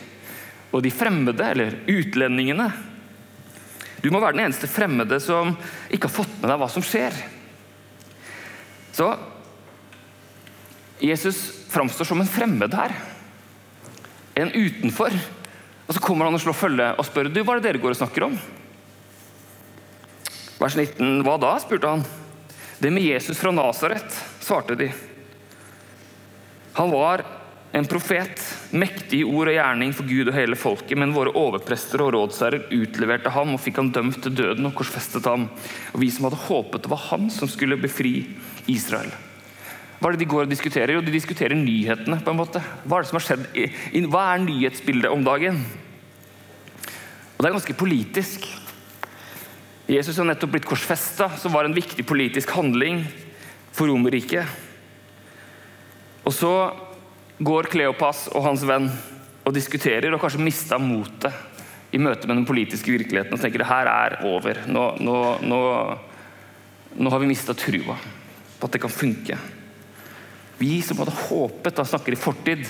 Og 0.73 0.83
de 0.83 0.91
fremmede, 0.91 1.45
eller 1.45 1.77
utlendingene 1.89 2.73
Du 4.03 4.11
må 4.13 4.21
være 4.21 4.37
den 4.37 4.45
eneste 4.45 4.69
fremmede 4.69 5.19
som 5.21 5.57
ikke 5.91 6.07
har 6.07 6.15
fått 6.15 6.35
med 6.41 6.51
deg 6.51 6.59
hva 6.61 6.69
som 6.71 6.85
skjer. 6.85 7.17
Så 8.93 9.09
Jesus 11.03 11.67
framstår 11.73 12.07
som 12.07 12.21
en 12.21 12.29
fremmed 12.29 12.75
her. 12.77 12.93
En 14.37 14.53
utenfor. 14.53 15.17
Og 15.87 15.97
så 15.97 16.01
kommer 16.01 16.29
han 16.29 16.37
og 16.37 16.41
slår 16.45 16.57
følge 16.57 16.93
og 16.95 17.09
spør 17.09 17.33
du, 17.33 17.43
hva 17.43 17.57
er 17.57 17.65
det 17.65 17.73
dere 17.73 17.83
går 17.83 17.97
og 17.97 17.99
snakker 17.99 18.29
om. 18.29 18.39
Vers 20.61 20.77
19. 20.77 21.25
Hva 21.27 21.37
da? 21.41 21.57
spurte 21.61 21.97
han. 21.97 22.07
Det 22.79 22.91
med 22.91 23.03
Jesus 23.03 23.39
fra 23.39 23.51
Nasaret, 23.51 24.25
svarte 24.41 24.75
de. 24.75 24.91
Han 26.73 26.91
var 26.91 27.25
en 27.73 27.87
profet, 27.89 28.41
mektig 28.71 29.21
i 29.21 29.25
ord 29.25 29.49
og 29.51 29.57
gjerning 29.57 29.95
for 29.97 30.09
Gud 30.09 30.31
og 30.31 30.37
hele 30.37 30.57
folket, 30.57 30.97
men 30.97 31.15
våre 31.17 31.33
overprester 31.37 32.01
og 32.05 32.13
rådsherrer 32.15 32.69
utleverte 32.77 33.33
ham 33.33 33.55
og 33.57 33.63
fikk 33.65 33.81
han 33.81 33.93
dømt 33.93 34.21
til 34.25 34.37
døden 34.37 34.69
og 34.69 34.77
korsfestet 34.77 35.29
ham. 35.29 35.49
Og 35.93 36.01
vi 36.01 36.11
som 36.13 36.29
hadde 36.29 36.43
håpet 36.47 36.85
det 36.85 36.93
var 36.93 37.03
han 37.11 37.31
som 37.33 37.49
skulle 37.53 37.81
befri 37.81 38.15
Israel. 38.73 39.13
Hva 39.97 40.11
er 40.11 40.17
det 40.17 40.27
de 40.27 40.29
går 40.29 40.45
og 40.45 40.53
diskuterer? 40.53 40.93
Jo, 40.93 41.05
de 41.05 41.13
diskuterer 41.13 41.57
nyhetene. 41.57 42.21
på 42.21 42.33
en 42.33 42.41
måte. 42.41 42.61
Hva 42.85 42.99
er 42.99 43.05
det 43.05 43.09
som 43.09 43.17
har 43.17 43.25
skjedd? 43.25 43.47
Hva 44.13 44.25
er 44.35 44.45
nyhetsbildet 44.45 45.13
om 45.13 45.25
dagen? 45.25 45.65
Og 47.37 47.41
det 47.41 47.49
er 47.49 47.57
ganske 47.57 47.77
politisk. 47.81 48.45
Jesus 49.87 50.17
har 50.19 50.27
nettopp 50.27 50.51
blitt 50.51 50.67
korsfesta, 50.67 51.31
som 51.39 51.53
var 51.55 51.65
en 51.65 51.75
viktig 51.77 52.03
politisk 52.07 52.51
handling 52.57 53.05
for 53.71 53.87
Romerriket. 53.87 54.47
Og 56.27 56.35
så 56.35 56.53
går 57.39 57.69
Kleopas 57.71 58.25
og 58.33 58.43
hans 58.49 58.65
venn 58.67 58.89
og 59.47 59.55
diskuterer 59.55 60.11
og 60.11 60.23
kanskje 60.25 60.43
mista 60.43 60.79
motet 60.83 61.95
i 61.95 62.01
møte 62.03 62.27
med 62.27 62.41
den 62.41 62.49
politiske 62.49 62.91
virkeligheten 62.91 63.37
og 63.37 63.43
tenker 63.43 63.63
det 63.63 63.69
her 63.71 63.87
er 63.93 64.17
over. 64.27 64.59
Nå, 64.67 64.87
nå, 64.99 65.21
nå, 65.47 65.61
nå 66.99 67.13
har 67.13 67.23
vi 67.23 67.31
mista 67.31 67.55
trua 67.55 67.95
på 68.57 68.67
at 68.67 68.75
det 68.75 68.83
kan 68.83 68.93
funke. 68.93 69.39
Vi 70.59 70.81
som 70.83 70.99
hadde 70.99 71.15
håpet, 71.29 71.77
da 71.77 71.85
snakker 71.87 72.17
i 72.17 72.19
fortid, 72.19 72.67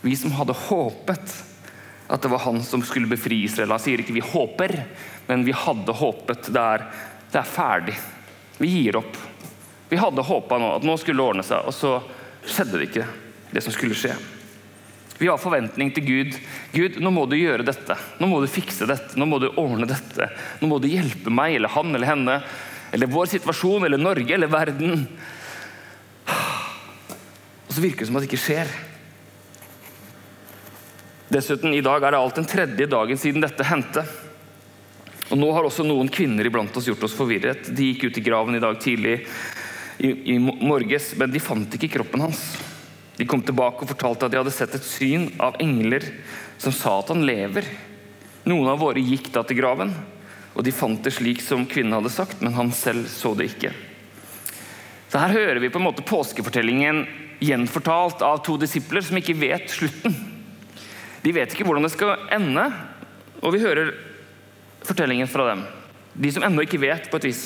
vi 0.00 0.14
som 0.16 0.32
hadde 0.38 0.56
håpet 0.56 1.34
at 2.08 2.22
det 2.24 2.30
var 2.32 2.44
han 2.46 2.62
som 2.64 2.82
skulle 2.82 3.10
befri 3.10 3.42
Israel. 3.44 3.74
Han 3.76 3.82
sier 3.82 4.00
ikke 4.00 4.16
'vi 4.16 4.24
håper', 4.24 4.84
men 5.26 5.44
vi 5.44 5.52
hadde 5.52 5.92
håpet. 5.92 6.52
Det 6.52 6.60
er, 6.60 6.86
det 7.32 7.38
er 7.38 7.44
ferdig. 7.44 7.96
Vi 8.58 8.68
gir 8.68 8.96
opp. 8.96 9.16
Vi 9.88 9.96
hadde 9.96 10.24
håpa 10.24 10.58
nå 10.58 10.76
at 10.76 10.84
nå 10.84 10.96
skulle 10.96 11.20
det 11.20 11.28
ordne 11.28 11.44
seg, 11.44 11.64
og 11.64 11.72
så 11.72 12.00
skjedde 12.44 12.78
det 12.78 12.88
ikke, 12.88 13.06
det 13.52 13.62
som 13.64 13.72
skulle 13.72 13.96
skje. 13.96 14.16
Vi 15.18 15.26
har 15.26 15.40
forventning 15.40 15.90
til 15.92 16.04
Gud. 16.06 16.36
Gud, 16.72 16.98
nå 17.02 17.10
må 17.10 17.26
du 17.26 17.34
gjøre 17.36 17.66
dette. 17.66 17.96
Nå 18.20 18.28
må 18.30 18.40
du 18.40 18.46
fikse 18.46 18.86
dette. 18.86 19.18
Nå 19.18 19.26
må 19.26 19.40
du 19.42 19.48
ordne 19.50 19.88
dette. 19.90 20.28
Nå 20.60 20.68
må 20.70 20.78
du 20.78 20.86
hjelpe 20.86 21.32
meg 21.34 21.56
eller 21.56 21.72
han 21.74 21.90
eller 21.94 22.06
henne 22.06 22.36
eller 22.94 23.10
vår 23.10 23.26
situasjon 23.34 23.84
eller 23.84 24.00
Norge 24.00 24.34
eller 24.34 24.46
verden. 24.52 25.08
Og 27.66 27.74
så 27.74 27.82
virker 27.82 28.04
det 28.04 28.10
som 28.12 28.20
at 28.20 28.24
det 28.24 28.30
ikke 28.30 28.46
skjer. 28.46 28.70
Dessuten, 31.28 31.74
i 31.74 31.84
dag 31.84 32.02
er 32.02 32.14
det 32.14 32.18
alt 32.22 32.38
den 32.40 32.48
tredje 32.48 32.86
dagen 32.88 33.18
siden 33.20 33.44
dette 33.44 33.66
hendte. 33.68 34.04
Og 35.28 35.36
Nå 35.36 35.50
har 35.52 35.66
også 35.68 35.84
noen 35.84 36.08
kvinner 36.08 36.46
iblant 36.48 36.76
oss 36.80 36.88
gjort 36.88 37.04
oss 37.04 37.16
forvirret. 37.16 37.68
De 37.76 37.90
gikk 37.90 38.08
ut 38.08 38.20
i 38.20 38.24
graven 38.24 38.56
i 38.56 38.62
dag 38.62 38.78
tidlig 38.80 39.18
i, 40.00 40.08
i 40.34 40.38
morges, 40.40 41.10
men 41.20 41.34
de 41.34 41.42
fant 41.42 41.74
ikke 41.76 41.90
kroppen 41.98 42.24
hans. 42.24 42.40
De 43.18 43.26
kom 43.28 43.42
tilbake 43.44 43.84
og 43.84 43.90
fortalte 43.90 44.24
at 44.24 44.32
de 44.32 44.40
hadde 44.40 44.54
sett 44.54 44.78
et 44.78 44.86
syn 44.86 45.26
av 45.42 45.58
engler 45.60 46.06
som 46.56 46.72
sa 46.72 46.94
at 47.02 47.12
han 47.12 47.26
lever. 47.28 47.68
Noen 48.48 48.70
av 48.72 48.80
våre 48.80 49.02
gikk 49.04 49.28
da 49.34 49.42
til 49.44 49.58
graven, 49.60 49.92
og 50.54 50.64
de 50.64 50.72
fant 50.72 51.02
det 51.04 51.12
slik 51.12 51.42
som 51.44 51.66
kvinnen 51.68 51.98
hadde 51.98 52.14
sagt, 52.14 52.40
men 52.40 52.56
han 52.56 52.72
selv 52.72 53.10
så 53.12 53.34
det 53.36 53.50
ikke. 53.50 53.74
Så 55.12 55.20
Her 55.20 55.34
hører 55.34 55.60
vi 55.60 55.68
på 55.72 55.80
en 55.80 55.88
måte 55.90 56.06
påskefortellingen 56.08 57.04
gjenfortalt 57.44 58.24
av 58.24 58.40
to 58.46 58.56
disipler 58.60 59.04
som 59.04 59.20
ikke 59.20 59.36
vet 59.36 59.68
slutten. 59.76 60.16
De 61.22 61.34
vet 61.34 61.52
ikke 61.52 61.66
hvordan 61.66 61.86
det 61.86 61.92
skal 61.94 62.28
ende, 62.34 62.68
og 63.42 63.54
vi 63.54 63.62
hører 63.62 63.92
fortellingen 64.86 65.30
fra 65.30 65.50
dem. 65.50 65.64
De 66.18 66.30
som 66.34 66.44
ennå 66.46 66.64
ikke 66.64 66.80
vet, 66.82 67.10
på 67.10 67.20
et 67.20 67.28
vis. 67.30 67.42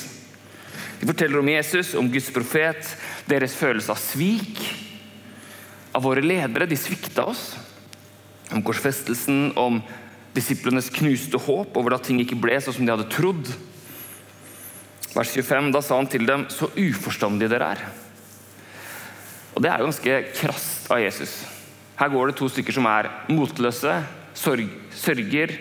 De 0.99 1.09
forteller 1.09 1.41
om 1.41 1.49
Jesus, 1.49 1.93
om 1.99 2.09
Guds 2.09 2.29
profet, 2.33 2.93
deres 3.29 3.55
følelse 3.57 3.91
av 3.93 3.99
svik. 4.01 4.61
Av 5.93 6.05
våre 6.05 6.23
ledere. 6.23 6.69
De 6.69 6.77
svikta 6.79 7.25
oss. 7.29 7.51
Om 8.53 8.63
korsfestelsen, 8.65 9.51
om 9.59 9.81
disiplenes 10.33 10.89
knuste 10.93 11.37
håp 11.37 11.77
over 11.77 11.97
at 11.97 12.07
ting 12.07 12.21
ikke 12.23 12.39
ble 12.41 12.57
sånn 12.61 12.79
som 12.79 12.87
de 12.87 12.93
hadde 12.93 13.11
trodd. 13.13 13.51
Vers 15.13 15.33
25, 15.35 15.73
Da 15.75 15.81
sa 15.85 15.99
han 15.99 16.09
til 16.09 16.25
dem, 16.25 16.47
så 16.49 16.71
uforstandige 16.73 17.51
dere 17.53 17.73
er. 17.75 17.83
Og 19.53 19.61
Det 19.61 19.69
er 19.69 19.77
jo 19.77 19.89
ganske 19.91 20.21
krast 20.33 20.89
av 20.89 21.03
Jesus. 21.03 21.43
Her 22.03 22.09
går 22.11 22.27
det 22.27 22.35
to 22.35 22.49
stykker 22.51 22.75
som 22.75 22.87
er 22.91 23.07
motløse, 23.31 23.91
sorg, 24.35 24.67
sørger, 24.91 25.53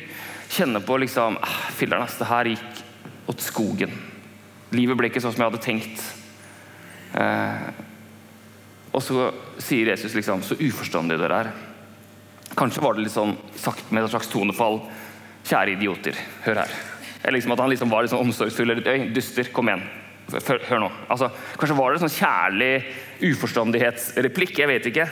kjenner 0.50 0.82
på 0.82 0.96
liksom 0.99 1.37
ah, 1.38 1.58
Filler'n, 1.76 2.08
det 2.18 2.26
her 2.26 2.49
gikk 2.50 2.80
åt 3.30 3.44
skogen. 3.44 3.92
Livet 4.75 4.99
ble 4.99 5.06
ikke 5.12 5.22
sånn 5.22 5.37
som 5.37 5.44
jeg 5.44 5.52
hadde 5.52 5.61
tenkt. 5.62 6.02
Eh, 7.14 7.68
og 8.90 9.04
så 9.06 9.28
sier 9.62 9.92
Jesus 9.92 10.16
liksom 10.16 10.40
Så 10.42 10.56
uforstandige 10.58 11.20
dere 11.20 11.38
er. 11.44 11.50
Kanskje 12.58 12.82
var 12.82 12.96
det 12.96 13.04
litt 13.04 13.14
sånn 13.14 13.37
sagt 13.54 13.92
med 13.94 14.02
et 14.02 14.11
slags 14.11 14.32
tonefall. 14.32 14.80
Kjære 15.46 15.76
idioter, 15.76 16.18
hør 16.42 16.64
her. 16.64 16.75
Eller 17.22 17.37
liksom 17.37 17.54
at 17.54 17.62
han 17.62 17.70
liksom 17.70 17.92
var 17.92 18.02
litt 18.02 18.11
sånn 18.16 18.25
omsorgsfull. 18.25 18.75
Eller, 18.75 19.06
duster, 19.14 19.46
kom 19.54 19.70
igjen. 19.70 19.87
Hør, 20.32 20.58
hør 20.72 20.82
nå. 20.88 20.90
Altså, 21.06 21.30
kanskje 21.61 21.78
var 21.78 21.92
det 21.92 22.00
en 22.00 22.08
sånn 22.08 22.18
kjærlig 22.18 22.72
uforstandighetsreplikk. 23.30 24.58
Jeg 24.58 24.72
vet 24.72 24.90
ikke. 24.90 25.06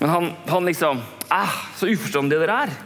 Men 0.00 0.08
han, 0.08 0.30
han 0.48 0.64
liksom 0.64 1.02
ah, 1.28 1.56
Så 1.76 1.90
uforstandige 1.92 2.40
dere 2.40 2.62
er! 2.64 2.76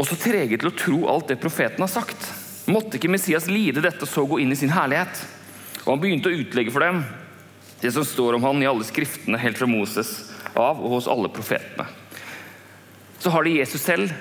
Og 0.00 0.06
så 0.08 0.16
trege 0.18 0.56
til 0.58 0.70
å 0.70 0.74
tro 0.74 0.98
alt 1.12 1.28
det 1.30 1.36
profeten 1.42 1.82
har 1.84 1.90
sagt. 1.90 2.30
Måtte 2.70 2.96
ikke 2.96 3.10
Messias 3.12 3.48
lide 3.50 3.82
dette 3.84 4.06
og 4.06 4.10
så 4.10 4.24
gå 4.26 4.38
inn 4.40 4.54
i 4.54 4.58
sin 4.58 4.72
herlighet? 4.72 5.22
Og 5.82 5.90
han 5.92 6.02
begynte 6.02 6.30
å 6.30 6.38
utlegge 6.40 6.72
for 6.72 6.84
dem 6.84 7.02
det 7.80 7.92
som 7.94 8.04
står 8.04 8.36
om 8.36 8.44
han 8.44 8.62
i 8.62 8.68
alle 8.68 8.84
skriftene, 8.84 9.40
helt 9.40 9.58
fra 9.60 9.68
Moses 9.68 10.10
av 10.52 10.80
og 10.80 10.96
hos 10.96 11.08
alle 11.10 11.30
profetene. 11.32 11.86
Så 13.20 13.32
har 13.32 13.44
de 13.44 13.54
Jesus 13.58 13.84
selv 13.84 14.12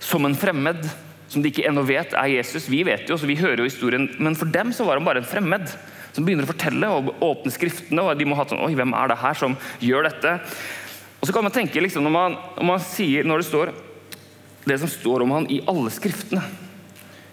som 0.00 0.24
en 0.24 0.36
fremmed, 0.36 0.82
som 1.28 1.44
de 1.44 1.52
ikke 1.52 1.66
ennå 1.68 1.84
vet 1.88 2.16
er 2.16 2.32
Jesus. 2.32 2.68
Vi 2.72 2.82
vet 2.88 3.08
jo, 3.08 3.18
så 3.20 3.28
vi 3.28 3.38
hører 3.40 3.62
jo 3.62 3.68
historien, 3.68 4.08
men 4.18 4.36
for 4.36 4.50
dem 4.52 4.72
så 4.76 4.86
var 4.88 4.98
han 4.98 5.06
bare 5.06 5.22
en 5.22 5.30
fremmed 5.30 5.68
som 6.14 6.26
begynner 6.26 6.46
å 6.46 6.50
fortelle 6.50 6.90
og 6.90 7.12
åpne 7.24 7.52
skriftene. 7.54 8.02
og 8.02 8.18
de 8.18 8.26
må 8.28 8.38
ha 8.38 8.46
sånn, 8.48 8.62
oi, 8.64 8.74
hvem 8.78 8.94
er 8.96 9.12
det 9.12 9.20
her 9.20 9.38
som 9.38 9.56
gjør 9.82 10.08
dette? 10.08 10.34
Og 11.20 11.28
så 11.28 11.36
kan 11.36 11.44
man 11.44 11.54
tenke, 11.54 11.82
liksom, 11.82 12.04
når, 12.06 12.14
man, 12.14 12.36
når 12.56 12.68
man 12.72 12.82
sier, 12.82 13.26
når 13.28 13.42
det 13.42 13.48
står 13.50 13.72
det 14.64 14.78
som 14.80 14.90
står 14.90 15.24
om 15.24 15.36
han 15.36 15.48
i 15.52 15.60
alle 15.68 15.92
skriftene, 15.92 16.42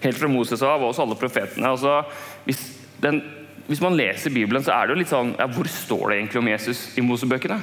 helt 0.03 0.19
fra 0.19 0.29
Moses 0.31 0.61
av 0.61 0.81
og 0.81 0.91
hos 0.91 1.01
alle 1.01 1.17
profetene 1.17 1.71
altså, 1.71 2.03
hvis, 2.45 2.59
den, 3.01 3.19
hvis, 3.65 3.81
man 3.81 3.97
leser 3.97 4.33
Bibelen, 4.33 4.63
så 4.63 4.75
er 4.75 4.85
det 4.85 4.93
jo 4.93 4.99
litt 5.01 5.09
sånn 5.11 5.33
ja, 5.39 5.47
Hvor 5.49 5.69
står 5.71 6.03
det 6.11 6.19
egentlig 6.19 6.41
om 6.43 6.49
Jesus 6.51 6.83
i 6.93 7.03
Mosebøkene? 7.05 7.57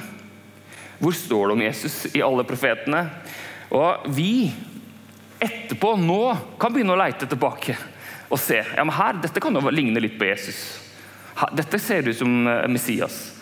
Hvor 0.99 1.15
står 1.15 1.47
det 1.47 1.55
om 1.55 1.63
Jesus 1.63 1.95
i 2.11 2.23
alle 2.23 2.45
profetene? 2.47 3.01
Og 3.75 4.05
vi 4.15 4.51
etterpå, 5.43 5.95
nå, 5.99 6.21
kan 6.61 6.75
begynne 6.75 6.95
å 6.95 6.99
leite 6.99 7.27
tilbake 7.27 7.75
og 8.29 8.39
se. 8.41 8.61
ja, 8.63 8.83
men 8.83 8.95
her, 8.95 9.17
Dette 9.23 9.41
kan 9.43 9.55
jo 9.55 9.73
ligne 9.73 10.01
litt 10.03 10.17
på 10.19 10.27
Jesus. 10.27 10.84
Dette 11.55 11.79
ser 11.79 12.07
ut 12.07 12.17
som 12.17 12.47
eh, 12.47 12.67
Messias. 12.71 13.33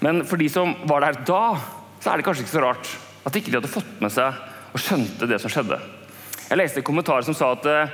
Men 0.00 0.24
for 0.24 0.40
de 0.40 0.48
som 0.52 0.74
var 0.88 1.04
der 1.04 1.18
da, 1.28 1.56
så 2.00 2.12
er 2.12 2.20
det 2.20 2.26
kanskje 2.26 2.46
ikke 2.46 2.56
så 2.56 2.64
rart 2.64 2.92
at 3.26 3.36
ikke 3.36 3.52
de 3.52 3.58
hadde 3.58 3.72
fått 3.72 3.98
med 4.00 4.12
seg 4.12 4.36
og 4.72 4.80
skjønte 4.80 5.28
det 5.28 5.40
som 5.42 5.52
skjedde. 5.52 5.78
Jeg 6.46 6.60
leste 6.60 6.80
en 6.80 6.86
kommentar 6.86 7.24
som 7.26 7.36
sa 7.36 7.50
at, 7.56 7.66
eh, 7.68 7.92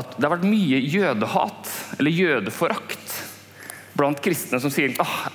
at 0.00 0.16
det 0.16 0.26
har 0.26 0.34
vært 0.36 0.48
mye 0.48 0.80
jødehat, 0.80 1.70
eller 1.98 2.18
jødeforakt, 2.18 3.14
blant 3.98 4.22
kristne 4.24 4.58
som 4.62 4.72
sier 4.72 4.94
ah, 5.04 5.28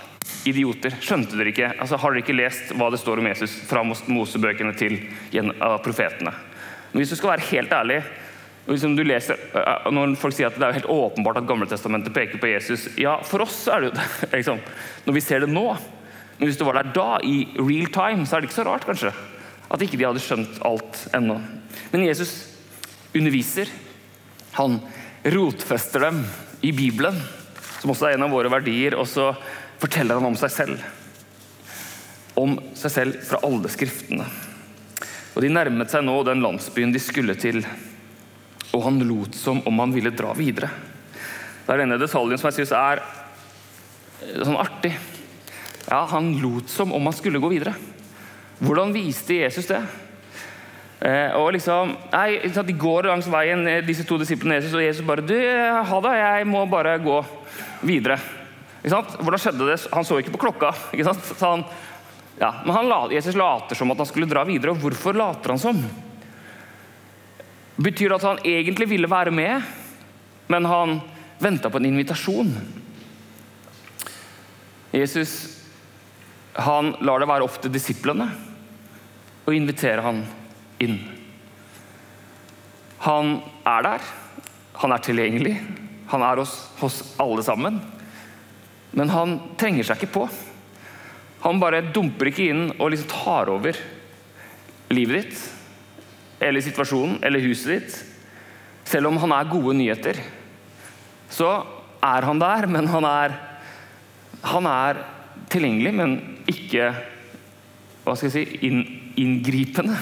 idioter, 0.49 0.95
skjønte 1.03 1.37
dere 1.37 1.51
ikke? 1.53 1.71
Altså, 1.77 1.99
har 2.01 2.13
dere 2.13 2.23
ikke 2.25 2.35
lest 2.35 2.71
hva 2.75 2.89
det 2.91 2.99
står 2.99 3.21
om 3.21 3.27
Jesus 3.29 3.53
fra 3.69 3.83
Mosebøkene 3.85 4.73
til 4.79 4.97
profetene? 5.85 6.33
Men 6.91 7.03
hvis 7.03 7.11
du 7.13 7.19
skal 7.19 7.35
være 7.35 7.49
helt 7.51 7.75
ærlig, 7.75 7.99
Liksom 8.67 8.97
leser, 8.99 9.39
når 9.95 10.17
folk 10.19 10.36
sier 10.36 10.49
at 10.49 10.58
det 10.60 10.65
er 10.67 10.75
helt 10.82 10.89
åpenbart 10.91 11.39
at 11.39 11.47
Gamletestamentet 11.47 12.12
peker 12.15 12.41
på 12.41 12.49
Jesus 12.51 12.89
Ja, 12.99 13.13
for 13.23 13.45
oss 13.45 13.62
er 13.71 13.80
det 13.80 13.89
jo 13.89 13.93
det, 13.99 14.32
liksom, 14.34 14.60
når 15.06 15.15
vi 15.15 15.23
ser 15.23 15.45
det 15.45 15.51
nå. 15.51 15.69
Men 16.38 16.49
hvis 16.49 16.60
du 16.60 16.65
var 16.67 16.82
der 16.82 16.91
da, 16.93 17.08
i 17.23 17.47
real 17.56 17.88
time, 17.93 18.27
så 18.27 18.38
er 18.38 18.43
det 18.43 18.49
ikke 18.49 18.60
så 18.60 18.67
rart 18.67 18.86
kanskje, 18.86 19.13
at 19.67 19.84
ikke 19.84 19.97
de 19.99 20.06
hadde 20.06 20.21
skjønt 20.23 20.60
alt 20.67 20.99
ennå. 21.17 21.39
Men 21.93 22.06
Jesus 22.06 22.34
underviser. 23.15 23.71
Han 24.58 24.80
rotfester 25.23 26.08
dem 26.08 26.21
i 26.65 26.71
Bibelen, 26.75 27.17
som 27.80 27.93
også 27.93 28.10
er 28.10 28.17
en 28.17 28.27
av 28.27 28.34
våre 28.34 28.51
verdier. 28.51 28.95
Og 28.97 29.08
så 29.10 29.32
forteller 29.82 30.19
han 30.19 30.30
om 30.30 30.38
seg 30.39 30.53
selv. 30.53 30.86
Om 32.38 32.58
seg 32.77 32.93
selv 32.93 33.19
fra 33.25 33.41
alle 33.45 33.71
skriftene. 33.73 34.27
Og 35.36 35.43
De 35.45 35.51
nærmet 35.53 35.91
seg 35.93 36.06
nå 36.06 36.15
den 36.25 36.41
landsbyen 36.41 36.93
de 36.93 37.01
skulle 37.01 37.38
til 37.38 37.62
og 38.75 38.84
han 38.84 38.99
lot 39.08 39.36
som 39.38 39.62
om 39.67 39.80
han 39.80 39.93
ville 39.95 40.12
dra 40.15 40.34
videre. 40.38 40.69
Det 41.67 41.75
er 41.75 41.84
denne 41.84 41.99
detaljen 41.99 42.39
som 42.39 42.49
jeg 42.49 42.62
syns 42.62 42.73
er 42.75 43.01
eh, 43.03 44.41
sånn 44.41 44.60
artig. 44.60 44.93
Ja, 45.88 46.03
Han 46.12 46.34
lot 46.41 46.69
som 46.71 46.91
om 46.95 47.08
han 47.08 47.15
skulle 47.15 47.39
gå 47.39 47.51
videre. 47.51 47.75
Hvordan 48.60 48.93
viste 48.95 49.38
Jesus 49.39 49.69
det? 49.69 49.82
Eh, 50.99 51.36
og 51.38 51.51
liksom, 51.53 51.93
nei, 52.12 52.39
De 52.49 52.73
går 52.73 53.08
langs 53.08 53.27
veien, 53.30 53.67
eh, 53.67 53.84
disse 53.86 54.03
to 54.08 54.17
disiplene 54.17 54.58
Jesus, 54.58 54.73
og 54.73 54.84
Jesus 54.84 55.06
bare 55.06 55.23
du, 55.23 55.38
ha 55.38 55.99
det, 56.01 56.15
jeg 56.17 56.47
må 56.49 56.65
bare 56.71 56.97
gå 57.03 57.21
videre. 57.86 58.17
Hvordan 58.88 59.39
skjedde 59.41 59.67
det? 59.67 59.77
Han 59.91 60.06
så 60.08 60.19
ikke 60.19 60.34
på 60.36 60.43
klokka. 60.47 60.73
ikke? 60.95 61.13
Han, 61.43 61.63
ja, 62.39 62.51
men 62.65 62.75
han, 62.75 63.12
Jesus 63.12 63.36
later 63.36 63.75
som 63.75 63.91
at 63.91 63.97
han 63.97 64.10
skulle 64.10 64.30
dra 64.30 64.45
videre. 64.47 64.71
Og 64.71 64.82
hvorfor 64.82 65.17
later 65.17 65.56
han 65.56 65.62
som? 65.62 65.82
Betyr 67.77 68.15
at 68.15 68.25
han 68.25 68.41
egentlig 68.45 68.89
ville 68.89 69.09
være 69.09 69.31
med, 69.31 69.61
men 70.49 70.65
han 70.65 70.97
venta 71.39 71.69
på 71.69 71.77
en 71.77 71.89
invitasjon? 71.91 72.55
Jesus 74.95 75.57
han 76.57 76.95
lar 77.05 77.21
det 77.21 77.29
være 77.29 77.45
opp 77.45 77.59
til 77.61 77.69
disiplene 77.73 78.25
og 79.45 79.53
inviterer 79.53 80.01
han 80.01 80.23
inn. 80.81 80.97
Han 83.05 83.37
er 83.61 83.85
der, 83.85 84.07
han 84.81 84.93
er 84.95 85.03
tilgjengelig, 85.05 85.53
han 86.09 86.25
er 86.25 86.41
hos, 86.41 86.55
hos 86.81 86.97
alle 87.21 87.45
sammen. 87.45 87.77
Men 88.97 89.13
han 89.13 89.37
trenger 89.59 89.85
seg 89.85 90.01
ikke 90.01 90.15
på. 90.17 90.25
Han 91.45 91.61
bare 91.61 91.85
dumper 91.93 92.31
ikke 92.31 92.49
inn 92.49 92.65
og 92.79 92.89
liksom 92.91 93.11
tar 93.13 93.53
over 93.53 93.77
livet 94.89 95.27
ditt 95.27 95.45
eller 96.39 96.63
situasjonen 96.63 97.19
eller 97.26 97.43
huset 97.43 97.73
ditt. 97.73 97.97
Selv 98.88 99.10
om 99.10 99.19
han 99.21 99.34
er 99.36 99.52
gode 99.52 99.76
nyheter, 99.78 100.19
så 101.30 101.52
er 102.04 102.28
han 102.28 102.39
der, 102.39 102.67
men 102.71 102.88
han 102.88 103.08
er, 103.10 103.34
han 104.47 104.69
er 104.71 105.02
tilgjengelig, 105.52 105.93
men 105.97 106.15
ikke 106.47 106.91
hva 108.06 108.15
skal 108.15 108.30
jeg 108.30 108.36
si, 108.38 108.62
inn, 108.69 108.80
inngripende. 109.19 109.97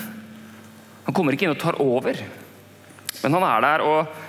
Han 1.07 1.15
kommer 1.15 1.33
ikke 1.33 1.47
inn 1.47 1.55
og 1.55 1.61
tar 1.61 1.79
over, 1.81 2.19
men 3.23 3.37
han 3.39 3.47
er 3.47 3.65
der 3.65 3.85
og 3.85 4.21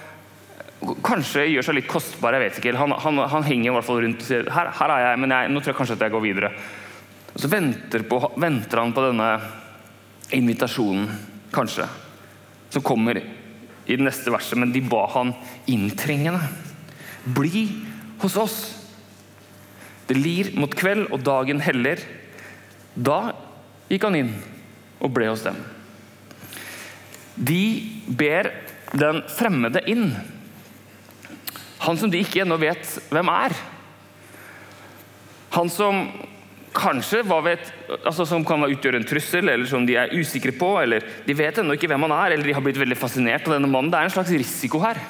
kanskje 1.05 1.47
gjør 1.51 1.67
seg 1.67 1.79
litt 1.79 1.89
kostbar. 1.91 2.37
jeg 2.37 2.45
vet 2.47 2.59
ikke. 2.61 2.75
Han, 2.79 2.95
han, 3.01 3.21
han 3.33 3.47
henger 3.47 3.71
i 3.71 3.77
hvert 3.77 3.87
fall 3.87 4.03
rundt 4.05 4.23
og 4.23 4.29
sier 4.29 4.51
her, 4.53 4.73
her 4.79 4.93
er 4.93 5.05
jeg, 5.07 5.21
men 5.23 5.35
jeg, 5.35 5.53
nå 5.53 5.61
tror 5.61 5.73
jeg 5.73 5.79
kanskje 5.81 5.97
at 5.99 6.05
jeg 6.07 6.15
går 6.15 6.25
videre. 6.25 6.51
Og 7.33 7.41
Så 7.43 7.51
venter, 7.53 8.05
på, 8.09 8.21
venter 8.41 8.81
han 8.81 8.95
på 8.97 9.05
denne 9.09 9.31
invitasjonen 10.37 11.09
kanskje, 11.55 11.87
som 12.71 12.85
kommer 12.85 13.21
i 13.87 13.97
det 13.97 14.03
neste 14.03 14.33
verset, 14.35 14.59
men 14.59 14.73
de 14.75 14.83
ba 14.83 15.05
han 15.15 15.33
inntrengende. 15.71 16.43
Bli 17.25 17.69
hos 18.23 18.37
oss. 18.37 18.59
Det 20.07 20.17
lir 20.19 20.53
mot 20.59 20.75
kveld, 20.75 21.09
og 21.11 21.23
dagen 21.27 21.63
heller. 21.63 22.03
Da 22.95 23.35
gikk 23.91 24.07
han 24.09 24.19
inn 24.19 24.33
og 25.03 25.13
ble 25.15 25.29
hos 25.31 25.45
dem. 25.47 25.59
De 27.37 27.63
ber 28.07 28.51
den 28.97 29.23
fremmede 29.29 29.83
inn. 29.91 30.09
Han 31.85 31.99
som 32.01 32.11
de 32.11 32.23
ikke 32.23 32.43
ennå 32.43 32.57
vet 32.59 32.97
hvem 33.13 33.31
er. 33.31 33.55
Han 35.57 35.71
som 35.73 36.09
kanskje 36.77 37.23
vet, 37.45 37.73
altså 38.05 38.27
som 38.29 38.45
kan 38.47 38.65
utgjøre 38.67 39.01
en 39.01 39.09
trussel, 39.09 39.49
eller 39.49 39.67
som 39.69 39.87
de 39.87 39.97
er 39.97 40.13
usikre 40.15 40.53
på. 40.53 40.77
eller 40.83 41.05
De 41.27 41.35
vet 41.35 41.59
ennå 41.59 41.75
ikke 41.77 41.89
hvem 41.91 42.07
han 42.07 42.15
er, 42.15 42.35
eller 42.35 42.47
de 42.47 42.55
har 42.57 42.65
blitt 42.65 42.81
veldig 42.81 42.99
fascinert 42.99 43.49
av 43.49 43.57
denne 43.57 43.71
mannen. 43.71 43.91
Det 43.91 43.99
er 43.99 44.11
en 44.11 44.17
slags 44.17 44.33
risiko 44.35 44.81
her. 44.85 45.01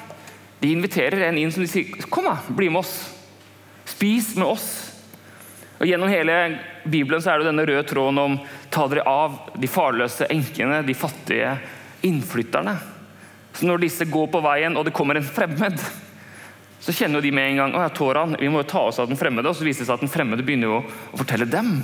De 0.61 0.71
inviterer 0.73 1.27
en 1.27 1.37
inn 1.37 1.51
som 1.53 1.61
de 1.61 1.69
sier 1.69 2.07
kom 2.09 2.25
da, 2.25 2.37
bli 2.49 2.69
med 2.71 2.81
oss. 2.81 2.95
Spis 3.87 4.33
med 4.39 4.47
oss. 4.47 4.67
Og 5.77 5.85
Gjennom 5.85 6.09
hele 6.09 6.57
Bibelen 6.89 7.21
så 7.21 7.33
er 7.35 7.41
det 7.41 7.51
denne 7.51 7.65
røde 7.67 7.85
tråden 7.85 8.17
om 8.17 8.37
ta 8.73 8.87
dere 8.89 9.05
av 9.05 9.37
de 9.53 9.69
farløse 9.69 10.25
enkene, 10.33 10.81
de 10.87 10.97
fattige 10.97 11.53
innflytterne. 12.07 12.73
Så 13.53 13.65
Når 13.65 13.85
disse 13.85 14.05
går 14.09 14.29
på 14.33 14.41
veien, 14.41 14.77
og 14.77 14.85
det 14.85 14.93
kommer 14.97 15.17
en 15.17 15.25
fremmed, 15.25 15.81
så 16.79 16.93
kjenner 16.93 17.21
de 17.21 17.31
med 17.33 17.51
en 17.51 17.61
gang 17.63 17.75
at 17.81 17.99
vi 18.39 18.49
må 18.49 18.61
jo 18.61 18.69
ta 18.69 18.83
oss 18.89 18.99
av 19.01 19.09
den 19.09 19.17
fremmede. 19.17 19.49
Og 19.49 19.57
så 19.57 19.65
viser 19.65 19.83
det 19.83 19.89
seg 19.89 19.97
at 19.97 20.05
den 20.05 20.13
fremmede 20.13 20.45
begynner 20.45 20.77
å, 20.77 20.81
å 20.85 21.19
fortelle 21.19 21.49
dem. 21.49 21.79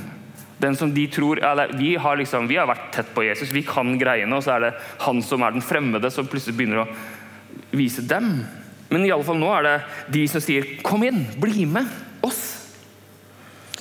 Den 0.62 0.77
som 0.79 0.93
de 0.93 1.08
tror, 1.12 1.41
eller, 1.43 1.73
vi, 1.79 1.95
har 1.99 2.17
liksom, 2.19 2.47
vi 2.47 2.60
har 2.60 2.69
vært 2.69 2.91
tett 2.95 3.10
på 3.15 3.25
Jesus, 3.25 3.51
vi 3.51 3.65
kan 3.67 3.97
greiene, 3.99 4.38
og 4.38 4.45
så 4.45 4.56
er 4.56 4.67
det 4.67 4.73
han 5.03 5.21
som 5.25 5.43
er 5.43 5.56
den 5.56 5.65
fremmede, 5.65 6.12
som 6.13 6.29
plutselig 6.29 6.56
begynner 6.60 6.84
å 6.84 6.89
vise 7.73 8.06
dem. 8.06 8.45
Men 8.93 9.08
i 9.08 9.12
alle 9.12 9.25
fall 9.25 9.41
nå 9.41 9.49
er 9.58 9.65
det 9.65 9.77
de 10.13 10.27
som 10.29 10.43
sier 10.43 10.77
'kom 10.84 11.03
inn, 11.03 11.25
bli 11.41 11.65
med 11.65 11.89
oss'. 12.21 12.69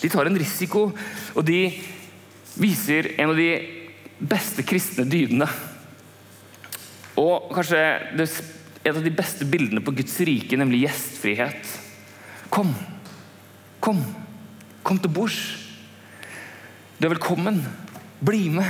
De 0.01 0.09
tar 0.09 0.27
en 0.27 0.39
risiko, 0.39 0.93
og 1.37 1.45
de 1.45 1.71
viser 2.57 3.21
en 3.21 3.31
av 3.31 3.37
de 3.37 3.51
beste 4.19 4.63
kristne 4.63 5.05
dydene. 5.05 5.47
Og 7.17 7.53
kanskje 7.55 8.17
det 8.17 8.29
et 8.83 8.91
av 8.91 9.03
de 9.03 9.13
beste 9.15 9.47
bildene 9.47 9.83
på 9.85 9.95
Guds 9.95 10.15
rike, 10.27 10.59
nemlig 10.59 10.83
gjestfrihet. 10.87 11.75
Kom, 12.53 12.73
kom, 13.83 14.01
kom 14.83 14.99
til 14.99 15.13
bords. 15.15 15.39
Du 16.99 17.07
er 17.07 17.15
velkommen. 17.15 17.61
Bli 18.23 18.49
med. 18.55 18.67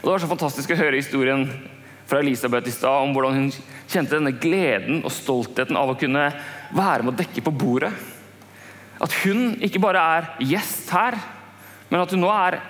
Og 0.00 0.04
Det 0.04 0.12
var 0.12 0.22
så 0.22 0.30
fantastisk 0.30 0.72
å 0.72 0.78
høre 0.78 1.00
historien 1.00 1.46
fra 2.06 2.20
Elisabeth 2.22 2.68
i 2.68 2.74
stad 2.74 3.06
om 3.06 3.14
hvordan 3.16 3.40
hun 3.40 3.48
kjente 3.90 4.14
denne 4.14 4.36
gleden 4.38 5.00
og 5.02 5.14
stoltheten 5.14 5.78
av 5.78 5.90
å 5.90 5.96
kunne 5.98 6.28
være 6.76 7.06
med 7.06 7.14
å 7.14 7.18
dekke 7.18 7.44
på 7.46 7.54
bordet. 7.56 7.90
At 9.02 9.12
hun 9.24 9.56
ikke 9.64 9.82
bare 9.82 10.04
er 10.16 10.28
gjest 10.44 10.92
her, 10.94 11.16
men 11.88 12.02
at 12.02 12.12
hun 12.12 12.22
nå 12.24 12.30
er 12.32 12.60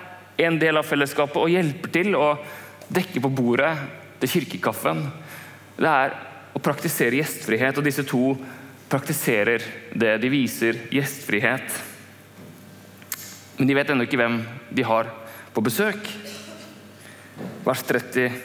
en 0.47 0.57
del 0.61 0.79
av 0.79 0.87
fellesskapet 0.87 1.39
og 1.41 1.51
hjelper 1.51 1.93
til 1.93 2.17
å 2.17 2.31
dekke 2.93 3.21
på 3.23 3.31
bordet 3.35 3.73
til 4.21 4.33
kirkekaffen. 4.37 5.05
Det 5.77 5.91
er 5.91 6.17
å 6.55 6.61
praktisere 6.63 7.19
gjestfrihet. 7.19 7.77
Og 7.77 7.85
disse 7.85 8.05
to 8.07 8.35
praktiserer 8.89 9.63
det. 9.93 10.17
De 10.21 10.31
viser 10.31 10.79
gjestfrihet. 10.93 11.79
Men 13.57 13.69
de 13.69 13.77
vet 13.77 13.89
ennå 13.91 14.05
ikke 14.05 14.19
hvem 14.21 14.41
de 14.69 14.85
har 14.85 15.09
på 15.55 15.63
besøk. 15.65 16.11
Vers 17.65 17.83
30. 17.89 18.37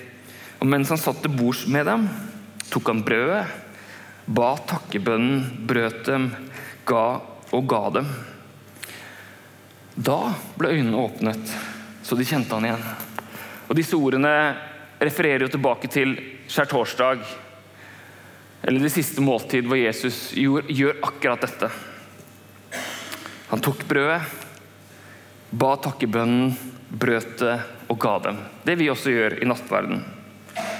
Og 0.62 0.68
mens 0.70 0.92
han 0.92 1.00
satt 1.00 1.20
til 1.24 1.34
bords 1.34 1.66
med 1.70 1.86
dem, 1.88 2.06
tok 2.70 2.88
han 2.88 3.02
brødet, 3.04 3.42
ba 4.30 4.52
takkebønnen, 4.70 5.66
brøt 5.66 6.04
dem, 6.06 6.28
ga 6.86 7.06
og 7.52 7.66
ga 7.68 7.82
dem. 7.98 8.10
Da 9.92 10.18
ble 10.56 10.70
øynene 10.72 11.00
åpnet, 11.02 11.56
så 12.06 12.16
de 12.16 12.26
kjente 12.26 12.54
han 12.54 12.68
igjen. 12.68 12.84
Og 13.68 13.76
Disse 13.76 13.98
ordene 13.98 14.32
refererer 15.02 15.44
jo 15.44 15.52
tilbake 15.52 15.90
til 15.92 16.14
skjærtorsdag, 16.48 17.26
eller 18.62 18.80
det 18.80 18.92
siste 18.94 19.22
måltid 19.24 19.66
hvor 19.66 19.80
Jesus 19.80 20.30
gjør, 20.38 20.68
gjør 20.70 21.00
akkurat 21.08 21.42
dette. 21.42 21.70
Han 23.50 23.62
tok 23.62 23.82
brødet, 23.88 24.22
ba 25.50 25.74
takkebønnen, 25.82 26.54
brøt 26.88 27.34
det 27.42 27.56
og 27.90 27.98
ga 28.00 28.14
dem. 28.28 28.38
Det 28.64 28.76
vi 28.80 28.88
også 28.92 29.12
gjør 29.12 29.38
i 29.42 29.48
nattverden. 29.48 30.04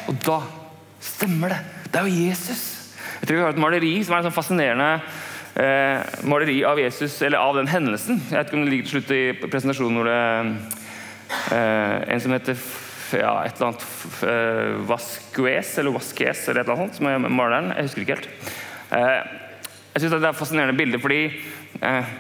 Og 0.09 0.14
da 0.25 0.38
stemmer 1.03 1.53
det! 1.53 1.59
Det 1.92 2.01
er 2.01 2.09
jo 2.09 2.23
Jesus! 2.31 2.62
Jeg 3.21 3.29
tror 3.29 3.37
Vi 3.37 3.42
har 3.42 3.53
et 3.55 3.61
maleri 3.62 3.92
som 4.03 4.14
er 4.14 4.23
et 4.23 4.29
sånn 4.29 4.35
fascinerende 4.35 4.88
eh, 5.61 6.23
maleri 6.29 6.62
av 6.66 6.81
Jesus, 6.81 7.18
eller 7.23 7.42
av 7.42 7.59
den 7.59 7.71
hendelsen. 7.71 8.23
Jeg 8.31 8.38
vet 8.38 8.49
ikke 8.49 8.59
om 8.59 8.64
det 8.64 8.73
ligger 8.73 8.88
til 8.88 8.97
slutt 8.97 9.12
i 9.14 9.51
presentasjonen 9.51 9.99
hvor 9.99 10.09
det 10.09 10.23
eh, 11.55 11.99
en 12.14 12.25
som 12.25 12.35
heter 12.35 12.59
ja, 13.20 13.33
et 13.44 13.57
eller 13.57 13.70
annet 13.70 13.87
uh, 14.25 14.83
Vasquez 14.88 15.79
eller 15.79 15.94
Vasquez 15.94 16.48
eller 16.48 16.62
et 16.62 16.66
eller 16.66 16.77
annet 16.77 16.92
sånt, 16.92 16.98
som 17.01 17.09
er 17.11 17.22
maleren. 17.29 17.72
Jeg 17.77 17.88
husker 17.88 18.05
ikke 18.05 18.16
helt. 18.16 18.29
Uh, 18.92 19.20
jeg 19.92 20.03
synes 20.03 20.12
Det 20.14 20.20
er 20.22 20.29
et 20.31 20.38
fascinerende 20.38 20.77
bilde, 20.79 21.01
fordi 21.03 21.22
uh, 21.83 22.12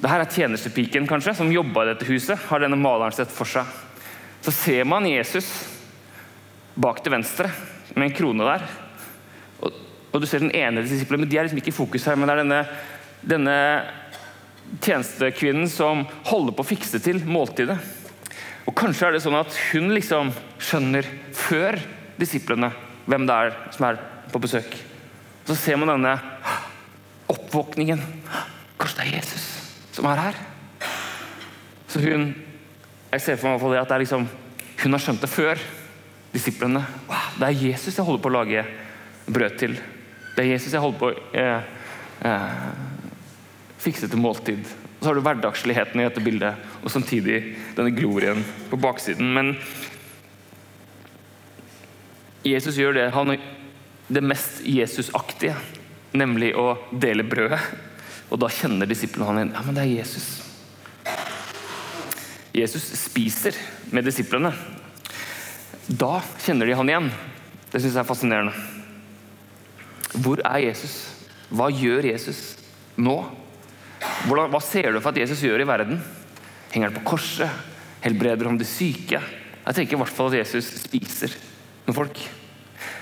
det 0.00 0.10
her 0.12 0.24
er 0.24 0.32
tjenestepiken 0.32 1.08
kanskje, 1.10 1.34
som 1.36 1.52
jobba 1.52 1.84
i 1.84 1.90
dette 1.92 2.08
huset. 2.08 2.48
Har 2.48 2.62
denne 2.62 2.78
maleren 2.80 3.14
sett 3.14 3.32
for 3.34 3.48
seg. 3.48 3.68
Så 4.40 4.54
ser 4.56 4.86
man 4.88 5.08
Jesus 5.08 5.48
bak 6.80 7.02
til 7.04 7.12
venstre 7.12 7.50
med 7.96 8.08
en 8.08 8.16
krone 8.16 8.46
der. 8.46 8.64
Og, 9.60 9.74
og 10.12 10.22
du 10.22 10.28
ser 10.28 10.40
den 10.40 10.54
ene 10.56 10.86
disiplen, 10.86 11.20
men 11.20 11.28
de 11.28 11.36
er 11.36 11.44
liksom 11.44 11.60
ikke 11.60 11.74
i 11.74 11.76
fokus 11.76 12.06
her. 12.08 12.16
Men 12.16 12.30
det 12.30 12.36
er 12.36 12.42
denne, 12.44 12.60
denne 13.34 13.56
tjenestekvinnen 14.80 15.68
som 15.68 16.06
holder 16.30 16.56
på 16.56 16.64
å 16.64 16.70
fikse 16.70 17.02
til 17.02 17.20
måltidet. 17.26 17.76
Og 18.68 18.76
Kanskje 18.76 19.08
er 19.08 19.16
det 19.16 19.22
sånn 19.24 19.38
at 19.38 19.56
hun 19.70 19.90
liksom 19.94 20.32
skjønner 20.60 21.06
før 21.36 21.78
disiplene 22.20 22.70
hvem 23.10 23.26
det 23.28 23.36
er 23.36 23.56
som 23.74 23.88
er 23.88 24.00
på 24.30 24.42
besøk. 24.42 24.74
Så 25.48 25.56
ser 25.58 25.80
man 25.80 25.90
denne 25.94 26.14
oppvåkningen. 27.30 28.02
Kanskje 28.78 29.00
det 29.00 29.06
er 29.06 29.16
Jesus 29.18 29.46
som 29.96 30.06
er 30.10 30.22
her? 30.28 30.38
Så 31.90 32.02
hun 32.04 32.32
Jeg 33.10 33.22
ser 33.24 33.38
for 33.40 33.50
meg 33.50 33.80
at 33.80 33.88
det 33.90 33.94
er 33.96 34.02
liksom, 34.04 34.26
hun 34.84 34.92
har 34.94 35.02
skjønt 35.02 35.24
det 35.24 35.28
før 35.32 35.58
disiplene. 36.30 36.84
Det 37.40 37.48
er 37.48 37.56
Jesus 37.58 37.96
jeg 37.96 38.06
holder 38.06 38.22
på 38.22 38.30
å 38.30 38.34
lage 38.36 38.62
brød 39.26 39.56
til. 39.58 39.74
Det 40.36 40.44
er 40.44 40.52
Jesus 40.52 40.76
jeg 40.76 40.84
holder 40.84 41.00
på 41.00 41.08
å 41.10 41.16
eh, 41.34 41.64
eh, 42.22 42.60
fikse 43.82 44.06
til 44.06 44.22
måltid. 44.22 44.62
Og 45.00 45.04
så 45.04 45.08
har 45.08 45.16
du 45.16 45.22
hverdagsligheten 45.24 46.00
i 46.02 46.04
dette 46.04 46.20
bildet, 46.20 46.66
og 46.84 46.92
samtidig 46.92 47.38
denne 47.72 47.94
glorien 47.96 48.42
på 48.68 48.76
baksiden. 48.76 49.30
Men 49.32 49.54
Jesus 52.44 52.76
gjør 52.76 52.98
det, 52.98 53.06
han, 53.16 53.32
det 54.12 54.24
mest 54.24 54.60
Jesusaktige, 54.68 55.56
nemlig 56.12 56.52
å 56.52 56.74
dele 56.92 57.24
brødet. 57.24 57.62
Og 58.28 58.44
da 58.44 58.52
kjenner 58.52 58.92
disiplene 58.92 59.30
han 59.30 59.40
igjen. 59.40 59.56
Ja, 59.56 59.64
men 59.64 59.80
det 59.80 59.86
er 59.86 59.94
Jesus. 59.94 60.28
Jesus 62.52 62.84
spiser 63.00 63.56
med 63.88 64.04
disiplene. 64.04 64.52
Da 65.88 66.18
kjenner 66.44 66.68
de 66.68 66.76
han 66.76 66.92
igjen. 66.92 67.12
Det 67.72 67.80
syns 67.80 67.94
jeg 67.94 68.04
er 68.04 68.12
fascinerende. 68.12 68.52
Hvor 70.20 70.44
er 70.44 70.60
Jesus? 70.68 70.96
Hva 71.48 71.72
gjør 71.72 72.12
Jesus 72.12 72.58
nå? 73.00 73.22
Hva 74.00 74.60
ser 74.64 74.92
du 74.92 75.00
for 75.00 75.12
at 75.12 75.20
Jesus 75.20 75.42
gjør 75.44 75.64
i 75.64 75.68
verden? 75.68 76.00
Henger 76.72 76.90
han 76.90 76.98
på 77.00 77.06
korset? 77.12 77.70
Helbreder 78.04 78.48
han 78.48 78.58
de 78.60 78.68
syke? 78.68 79.20
Jeg 79.20 79.76
tenker 79.76 79.96
i 79.96 80.00
hvert 80.00 80.14
fall 80.16 80.30
at 80.32 80.40
Jesus 80.40 80.68
spiser 80.86 81.34
med 81.86 81.96
folk. 81.96 82.20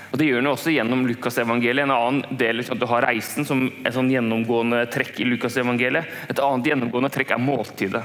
Og 0.09 0.17
Det 0.17 0.25
gjør 0.25 0.41
han 0.41 0.49
også 0.51 0.73
gjennom 0.73 1.05
Lukasevangeliet. 1.07 1.85
En 1.85 1.93
annen 1.93 2.37
del 2.37 2.59
liksom, 2.59 2.75
at 2.75 2.81
Du 2.81 2.89
har 2.89 3.05
reisen 3.05 3.45
som 3.45 3.67
et 3.69 3.93
sånn 3.93 4.09
gjennomgående 4.11 4.81
trekk 4.91 5.21
i 5.21 5.27
Lukasevangeliet. 5.29 6.09
Et 6.33 6.41
annet 6.43 6.71
gjennomgående 6.71 7.11
trekk 7.13 7.35
er 7.35 7.43
måltidet. 7.43 8.03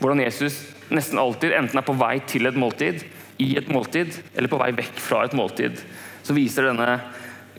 Hvordan 0.00 0.24
Jesus 0.24 0.58
nesten 0.90 1.20
alltid 1.22 1.54
enten 1.54 1.78
er 1.78 1.86
på 1.86 1.94
vei 1.94 2.16
til 2.26 2.50
et 2.50 2.58
måltid, 2.58 3.04
i 3.40 3.54
et 3.56 3.68
måltid, 3.72 4.16
eller 4.34 4.50
på 4.52 4.58
vei 4.60 4.72
vekk 4.76 4.98
fra 5.00 5.22
et 5.24 5.36
måltid. 5.38 5.78
Så 6.26 6.34
viser 6.36 6.66
denne 6.66 6.98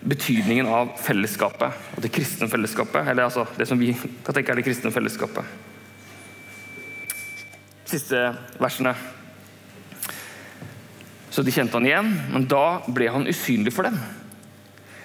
betydningen 0.01 0.67
av 0.67 0.95
fellesskapet 0.97 1.95
og 1.95 2.03
det 2.03 2.11
kristne 2.13 2.49
fellesskapet. 2.49 3.05
Eller 3.07 3.27
altså 3.27 3.45
det 3.57 3.67
som 3.69 3.79
vi 3.79 3.93
kan 3.93 4.35
tenke 4.35 4.53
er 4.53 4.59
det 4.59 4.65
kristne 4.65 4.91
fellesskapet. 4.93 5.45
Siste 7.91 8.23
versene. 8.61 8.95
Så 11.31 11.45
de 11.45 11.53
kjente 11.53 11.77
han 11.77 11.87
igjen, 11.87 12.09
men 12.33 12.47
da 12.49 12.81
ble 12.91 13.07
han 13.11 13.27
usynlig 13.29 13.73
for 13.75 13.87
dem. 13.87 13.99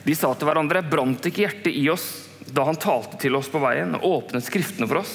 De 0.06 0.14
sa 0.14 0.32
til 0.34 0.48
hverandre, 0.48 0.84
brant 0.86 1.28
ikke 1.28 1.44
hjertet 1.44 1.74
i 1.74 1.86
oss 1.90 2.06
da 2.46 2.62
han 2.68 2.78
talte 2.78 3.18
til 3.18 3.34
oss 3.34 3.48
på 3.50 3.58
veien 3.58 3.96
og 3.98 4.04
åpnet 4.06 4.44
Skriftene 4.46 4.86
for 4.86 5.00
oss? 5.00 5.14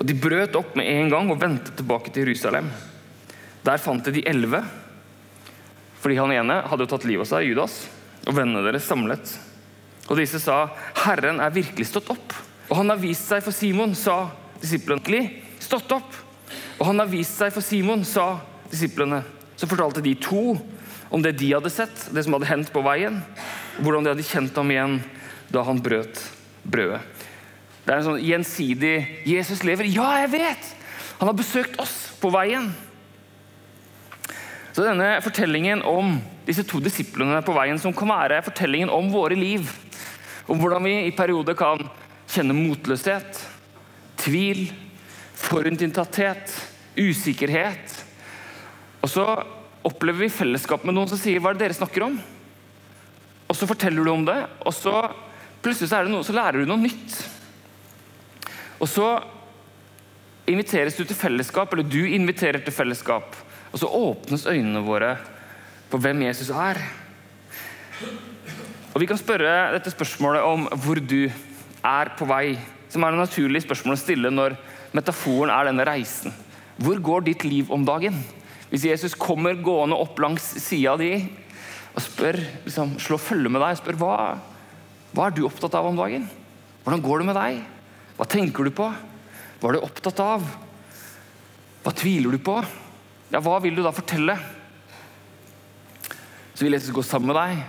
Og 0.00 0.06
De 0.08 0.16
brøt 0.16 0.56
opp 0.56 0.72
med 0.78 0.88
en 0.88 1.10
gang 1.12 1.28
og 1.30 1.40
vendte 1.40 1.74
tilbake 1.76 2.10
til 2.10 2.24
Jerusalem. 2.24 2.70
Der 3.62 3.78
fant 3.78 4.04
de 4.08 4.14
de 4.16 4.24
elleve, 4.26 4.62
fordi 6.02 6.16
han 6.18 6.32
ene 6.34 6.62
hadde 6.66 6.82
jo 6.82 6.90
tatt 6.90 7.04
livet 7.06 7.28
av 7.28 7.36
seg, 7.36 7.52
Judas 7.52 7.76
og 8.26 8.36
vennene 8.36 8.64
deres 8.64 8.86
samlet. 8.86 9.34
Og 10.08 10.18
disse 10.18 10.40
sa, 10.42 10.68
'Herren 10.94 11.40
er 11.40 11.50
virkelig 11.50 11.86
stått 11.86 12.10
opp.' 12.10 12.34
Og 12.70 12.76
han 12.76 12.88
har 12.88 12.96
vist 12.96 13.28
seg 13.28 13.42
for 13.42 13.52
Simon, 13.52 13.94
sa 13.94 14.30
disiplene. 14.60 15.30
Stått 15.60 15.92
opp! 15.92 16.14
Og 16.78 16.86
han 16.86 16.98
har 16.98 17.06
vist 17.06 17.36
seg 17.36 17.52
for 17.52 17.60
Simon, 17.60 18.04
sa 18.04 18.40
disiplene. 18.70 19.22
Så 19.56 19.68
fortalte 19.68 20.02
de 20.02 20.14
to 20.14 20.56
om 21.10 21.22
det 21.22 21.36
de 21.36 21.52
hadde 21.52 21.70
sett, 21.70 22.08
det 22.14 22.24
som 22.24 22.32
hadde 22.32 22.48
hendt 22.48 22.72
på 22.72 22.82
veien. 22.82 23.20
Hvordan 23.78 24.04
de 24.04 24.14
hadde 24.14 24.24
kjent 24.24 24.56
ham 24.56 24.70
igjen 24.72 25.02
da 25.52 25.62
han 25.62 25.82
brøt 25.84 26.22
brødet. 26.64 27.02
Det 27.84 27.92
er 27.92 27.98
en 27.98 28.06
sånn 28.06 28.22
gjensidig 28.22 28.96
'Jesus 29.26 29.64
lever'. 29.66 29.92
Ja, 29.92 30.22
jeg 30.22 30.30
vet! 30.32 30.74
Han 31.18 31.28
har 31.28 31.36
besøkt 31.36 31.78
oss 31.78 32.12
på 32.20 32.30
veien. 32.30 32.72
Så 34.72 34.86
denne 34.86 35.20
fortellingen 35.20 35.82
om 35.84 36.16
disse 36.46 36.64
to 36.68 36.80
disiplene 36.82 37.40
på 37.44 37.54
veien, 37.56 37.78
som 37.78 37.94
kan 37.94 38.10
være 38.10 38.42
fortellingen 38.46 38.92
om 38.92 39.10
våre 39.12 39.38
liv, 39.38 39.68
om 40.50 40.58
hvordan 40.58 40.84
vi 40.84 40.94
i 41.06 41.14
perioder 41.16 41.56
kan 41.58 41.82
kjenne 42.32 42.56
motløshet, 42.56 43.40
tvil, 44.22 44.64
forutinntatthet, 45.38 46.54
usikkerhet. 46.98 47.98
Og 49.02 49.10
så 49.10 49.26
opplever 49.86 50.26
vi 50.26 50.32
fellesskap 50.32 50.84
med 50.86 50.94
noen 50.94 51.10
som 51.10 51.18
sier 51.18 51.40
'hva 51.40 51.50
er 51.50 51.54
det 51.58 51.66
dere 51.66 51.80
snakker 51.80 52.06
om?' 52.06 52.20
Og 53.48 53.56
så 53.56 53.66
forteller 53.66 54.04
du 54.04 54.10
om 54.10 54.24
det, 54.24 54.46
og 54.64 54.72
så 54.72 55.12
plutselig 55.62 55.90
så, 55.90 56.02
noe, 56.08 56.24
så 56.24 56.32
lærer 56.32 56.62
du 56.62 56.66
noe 56.66 56.80
nytt. 56.80 57.28
Og 58.80 58.88
så 58.88 59.22
inviteres 60.46 60.96
du 60.96 61.04
til 61.04 61.16
fellesskap, 61.16 61.72
eller 61.72 61.82
du 61.82 62.00
inviterer 62.06 62.64
til 62.64 62.72
fellesskap. 62.72 63.36
Og 63.72 63.78
så 63.78 63.86
åpnes 63.86 64.46
øynene 64.46 64.82
våre 64.86 65.18
på 65.92 66.00
hvem 66.00 66.24
Jesus 66.24 66.50
er. 66.56 66.80
Og 68.92 69.00
Vi 69.00 69.08
kan 69.08 69.20
spørre 69.20 69.72
dette 69.74 69.92
spørsmålet 69.92 70.44
om 70.44 70.66
hvor 70.84 71.00
du 71.00 71.26
er 71.28 72.12
på 72.16 72.28
vei, 72.28 72.56
som 72.92 73.04
er 73.04 73.12
et 73.12 73.22
naturlig 73.22 73.62
spørsmål 73.64 73.96
å 73.96 74.00
stille 74.00 74.32
når 74.32 74.56
metaforen 74.96 75.52
er 75.52 75.68
denne 75.68 75.86
reisen. 75.88 76.32
Hvor 76.80 77.00
går 77.00 77.26
ditt 77.28 77.44
liv 77.44 77.72
om 77.72 77.84
dagen? 77.88 78.16
Hvis 78.72 78.86
Jesus 78.88 79.16
kommer 79.18 79.58
gående 79.60 79.98
opp 80.00 80.20
langs 80.20 80.44
sida 80.64 80.94
di 81.00 81.12
og 81.92 82.00
spør, 82.00 82.38
liksom, 82.64 82.94
slår 83.00 83.20
følge 83.20 83.52
med 83.52 83.60
deg 83.60 83.76
spør 83.80 83.98
hva, 84.00 84.16
hva 85.12 85.26
er 85.28 85.36
du 85.36 85.42
opptatt 85.44 85.76
av 85.76 85.90
om 85.90 85.98
dagen? 85.98 86.24
Hvordan 86.84 87.04
går 87.04 87.20
det 87.20 87.28
med 87.28 87.36
deg? 87.36 87.58
Hva 88.16 88.28
tenker 88.32 88.64
du 88.64 88.72
på? 88.76 88.88
Hva 89.60 89.68
er 89.68 89.76
du 89.76 89.84
opptatt 89.84 90.24
av? 90.24 90.46
Hva 91.84 91.92
tviler 91.96 92.32
du 92.32 92.40
på? 92.40 92.56
Ja, 93.32 93.40
hva 93.44 93.58
vil 93.64 93.76
du 93.76 93.84
da 93.84 93.92
fortelle? 93.92 94.38
Vil 96.62 96.76
Jesus 96.76 96.94
gå 96.94 97.02
sammen 97.02 97.32
med 97.32 97.38
deg, 97.40 97.62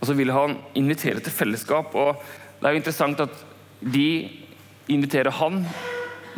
og 0.00 0.08
så 0.08 0.16
vil 0.16 0.32
han 0.32 0.56
invitere 0.78 1.20
til 1.20 1.34
fellesskap. 1.34 1.94
og 1.94 2.22
Det 2.60 2.68
er 2.68 2.74
jo 2.74 2.80
interessant 2.80 3.20
at 3.20 3.44
de 3.84 4.08
inviterer 4.88 5.32
han, 5.42 5.62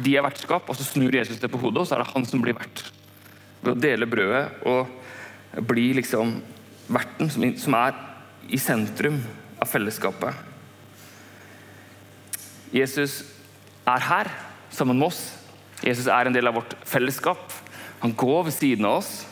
de 0.03 0.16
er 0.16 0.27
vertskap, 0.27 0.66
og 0.68 0.77
så 0.77 0.85
snur 0.85 1.14
Jesus 1.14 1.40
det 1.40 1.51
på 1.51 1.61
hodet, 1.62 1.81
og 1.83 1.87
så 1.88 1.96
er 1.96 2.05
det 2.05 2.12
han 2.12 2.27
som 2.29 2.42
blir 2.42 2.57
vert 2.59 2.85
ved 3.62 3.72
å 3.72 3.81
dele 3.81 4.07
brødet 4.07 4.66
og 4.68 5.62
bli 5.66 5.88
liksom 5.96 6.37
verten 6.92 7.31
som 7.31 7.79
er 7.79 7.96
i 8.53 8.59
sentrum 8.61 9.18
av 9.59 9.70
fellesskapet. 9.70 10.35
Jesus 12.75 13.22
er 13.87 14.05
her 14.11 14.31
sammen 14.75 14.99
med 14.99 15.09
oss. 15.09 15.22
Jesus 15.83 16.11
er 16.11 16.29
en 16.29 16.35
del 16.35 16.51
av 16.51 16.59
vårt 16.59 16.77
fellesskap. 16.87 17.40
Han 18.03 18.14
går 18.14 18.46
ved 18.49 18.55
siden 18.55 18.87
av 18.88 19.01
oss. 19.01 19.25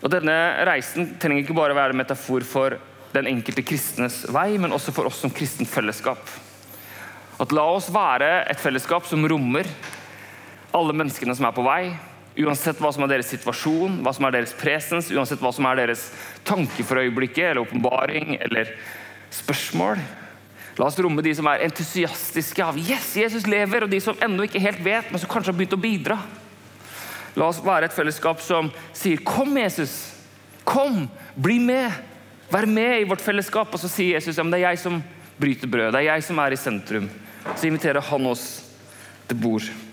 Og 0.00 0.12
Denne 0.12 0.36
reisen 0.68 1.14
trenger 1.20 1.44
ikke 1.44 1.56
bare 1.56 1.76
være 1.76 1.94
en 1.94 2.00
metafor 2.00 2.44
for 2.48 2.76
den 3.14 3.26
enkelte 3.28 3.64
kristnes 3.66 4.22
vei, 4.32 4.54
men 4.60 4.72
også 4.72 4.94
for 4.94 5.10
oss 5.10 5.18
som 5.20 5.32
kristent 5.34 5.68
fellesskap. 5.68 6.20
At 7.40 7.52
La 7.56 7.64
oss 7.72 7.88
være 7.92 8.44
et 8.50 8.60
fellesskap 8.60 9.08
som 9.08 9.24
rommer 9.28 9.68
alle 10.76 10.94
menneskene 10.94 11.34
som 11.34 11.48
er 11.48 11.56
på 11.56 11.64
vei, 11.66 11.84
Uansett 12.38 12.78
hva 12.78 12.92
som 12.94 13.02
er 13.04 13.10
deres 13.10 13.30
situasjon, 13.32 13.98
hva 14.04 14.12
som 14.14 14.26
er 14.28 14.36
deres 14.36 14.52
presens, 14.56 15.08
uansett 15.10 15.40
hva 15.42 15.50
som 15.52 15.66
er 15.66 15.80
deres 15.82 16.06
tanke 16.46 16.84
for 16.86 17.00
øyeblikket, 17.02 17.50
eller 17.50 17.64
åpenbaring 17.64 18.36
eller 18.38 18.70
spørsmål. 19.34 19.98
La 20.78 20.86
oss 20.86 20.98
romme 21.02 21.24
de 21.26 21.32
som 21.36 21.48
er 21.50 21.64
entusiastiske 21.66 22.62
av 22.64 22.78
yes, 22.78 23.10
Jesus 23.18 23.48
lever, 23.50 23.84
og 23.84 23.90
de 23.90 23.98
som 24.00 24.18
ennå 24.22 24.46
ikke 24.46 24.62
helt 24.62 24.80
vet, 24.84 25.10
men 25.10 25.20
som 25.20 25.30
kanskje 25.30 25.52
har 25.52 25.58
begynt 25.58 25.74
å 25.76 25.82
bidra. 25.82 26.20
La 27.36 27.46
oss 27.50 27.60
være 27.62 27.86
et 27.86 27.94
fellesskap 27.94 28.40
som 28.40 28.70
sier 28.92 29.18
'Kom, 29.18 29.56
Jesus. 29.56 30.14
Kom, 30.64 31.08
bli 31.36 31.58
med. 31.58 31.90
Vær 32.50 32.66
med 32.66 33.00
i 33.00 33.04
vårt 33.04 33.20
fellesskap.' 33.20 33.74
Og 33.74 33.80
så 33.80 33.88
sier 33.88 34.14
Jesus 34.14 34.36
ja, 34.36 34.42
men 34.42 34.50
det 34.50 34.60
er 34.60 34.70
jeg 34.70 34.78
som 34.78 35.02
bryter 35.38 35.68
brød. 35.68 35.92
Det 35.92 36.00
er 36.00 36.14
jeg 36.14 36.22
som 36.22 36.38
er 36.38 36.52
i 36.52 36.56
sentrum. 36.56 37.10
Så 37.56 37.66
inviterer 37.66 38.00
han 38.00 38.26
oss 38.26 38.64
til 39.28 39.36
bord. 39.36 39.89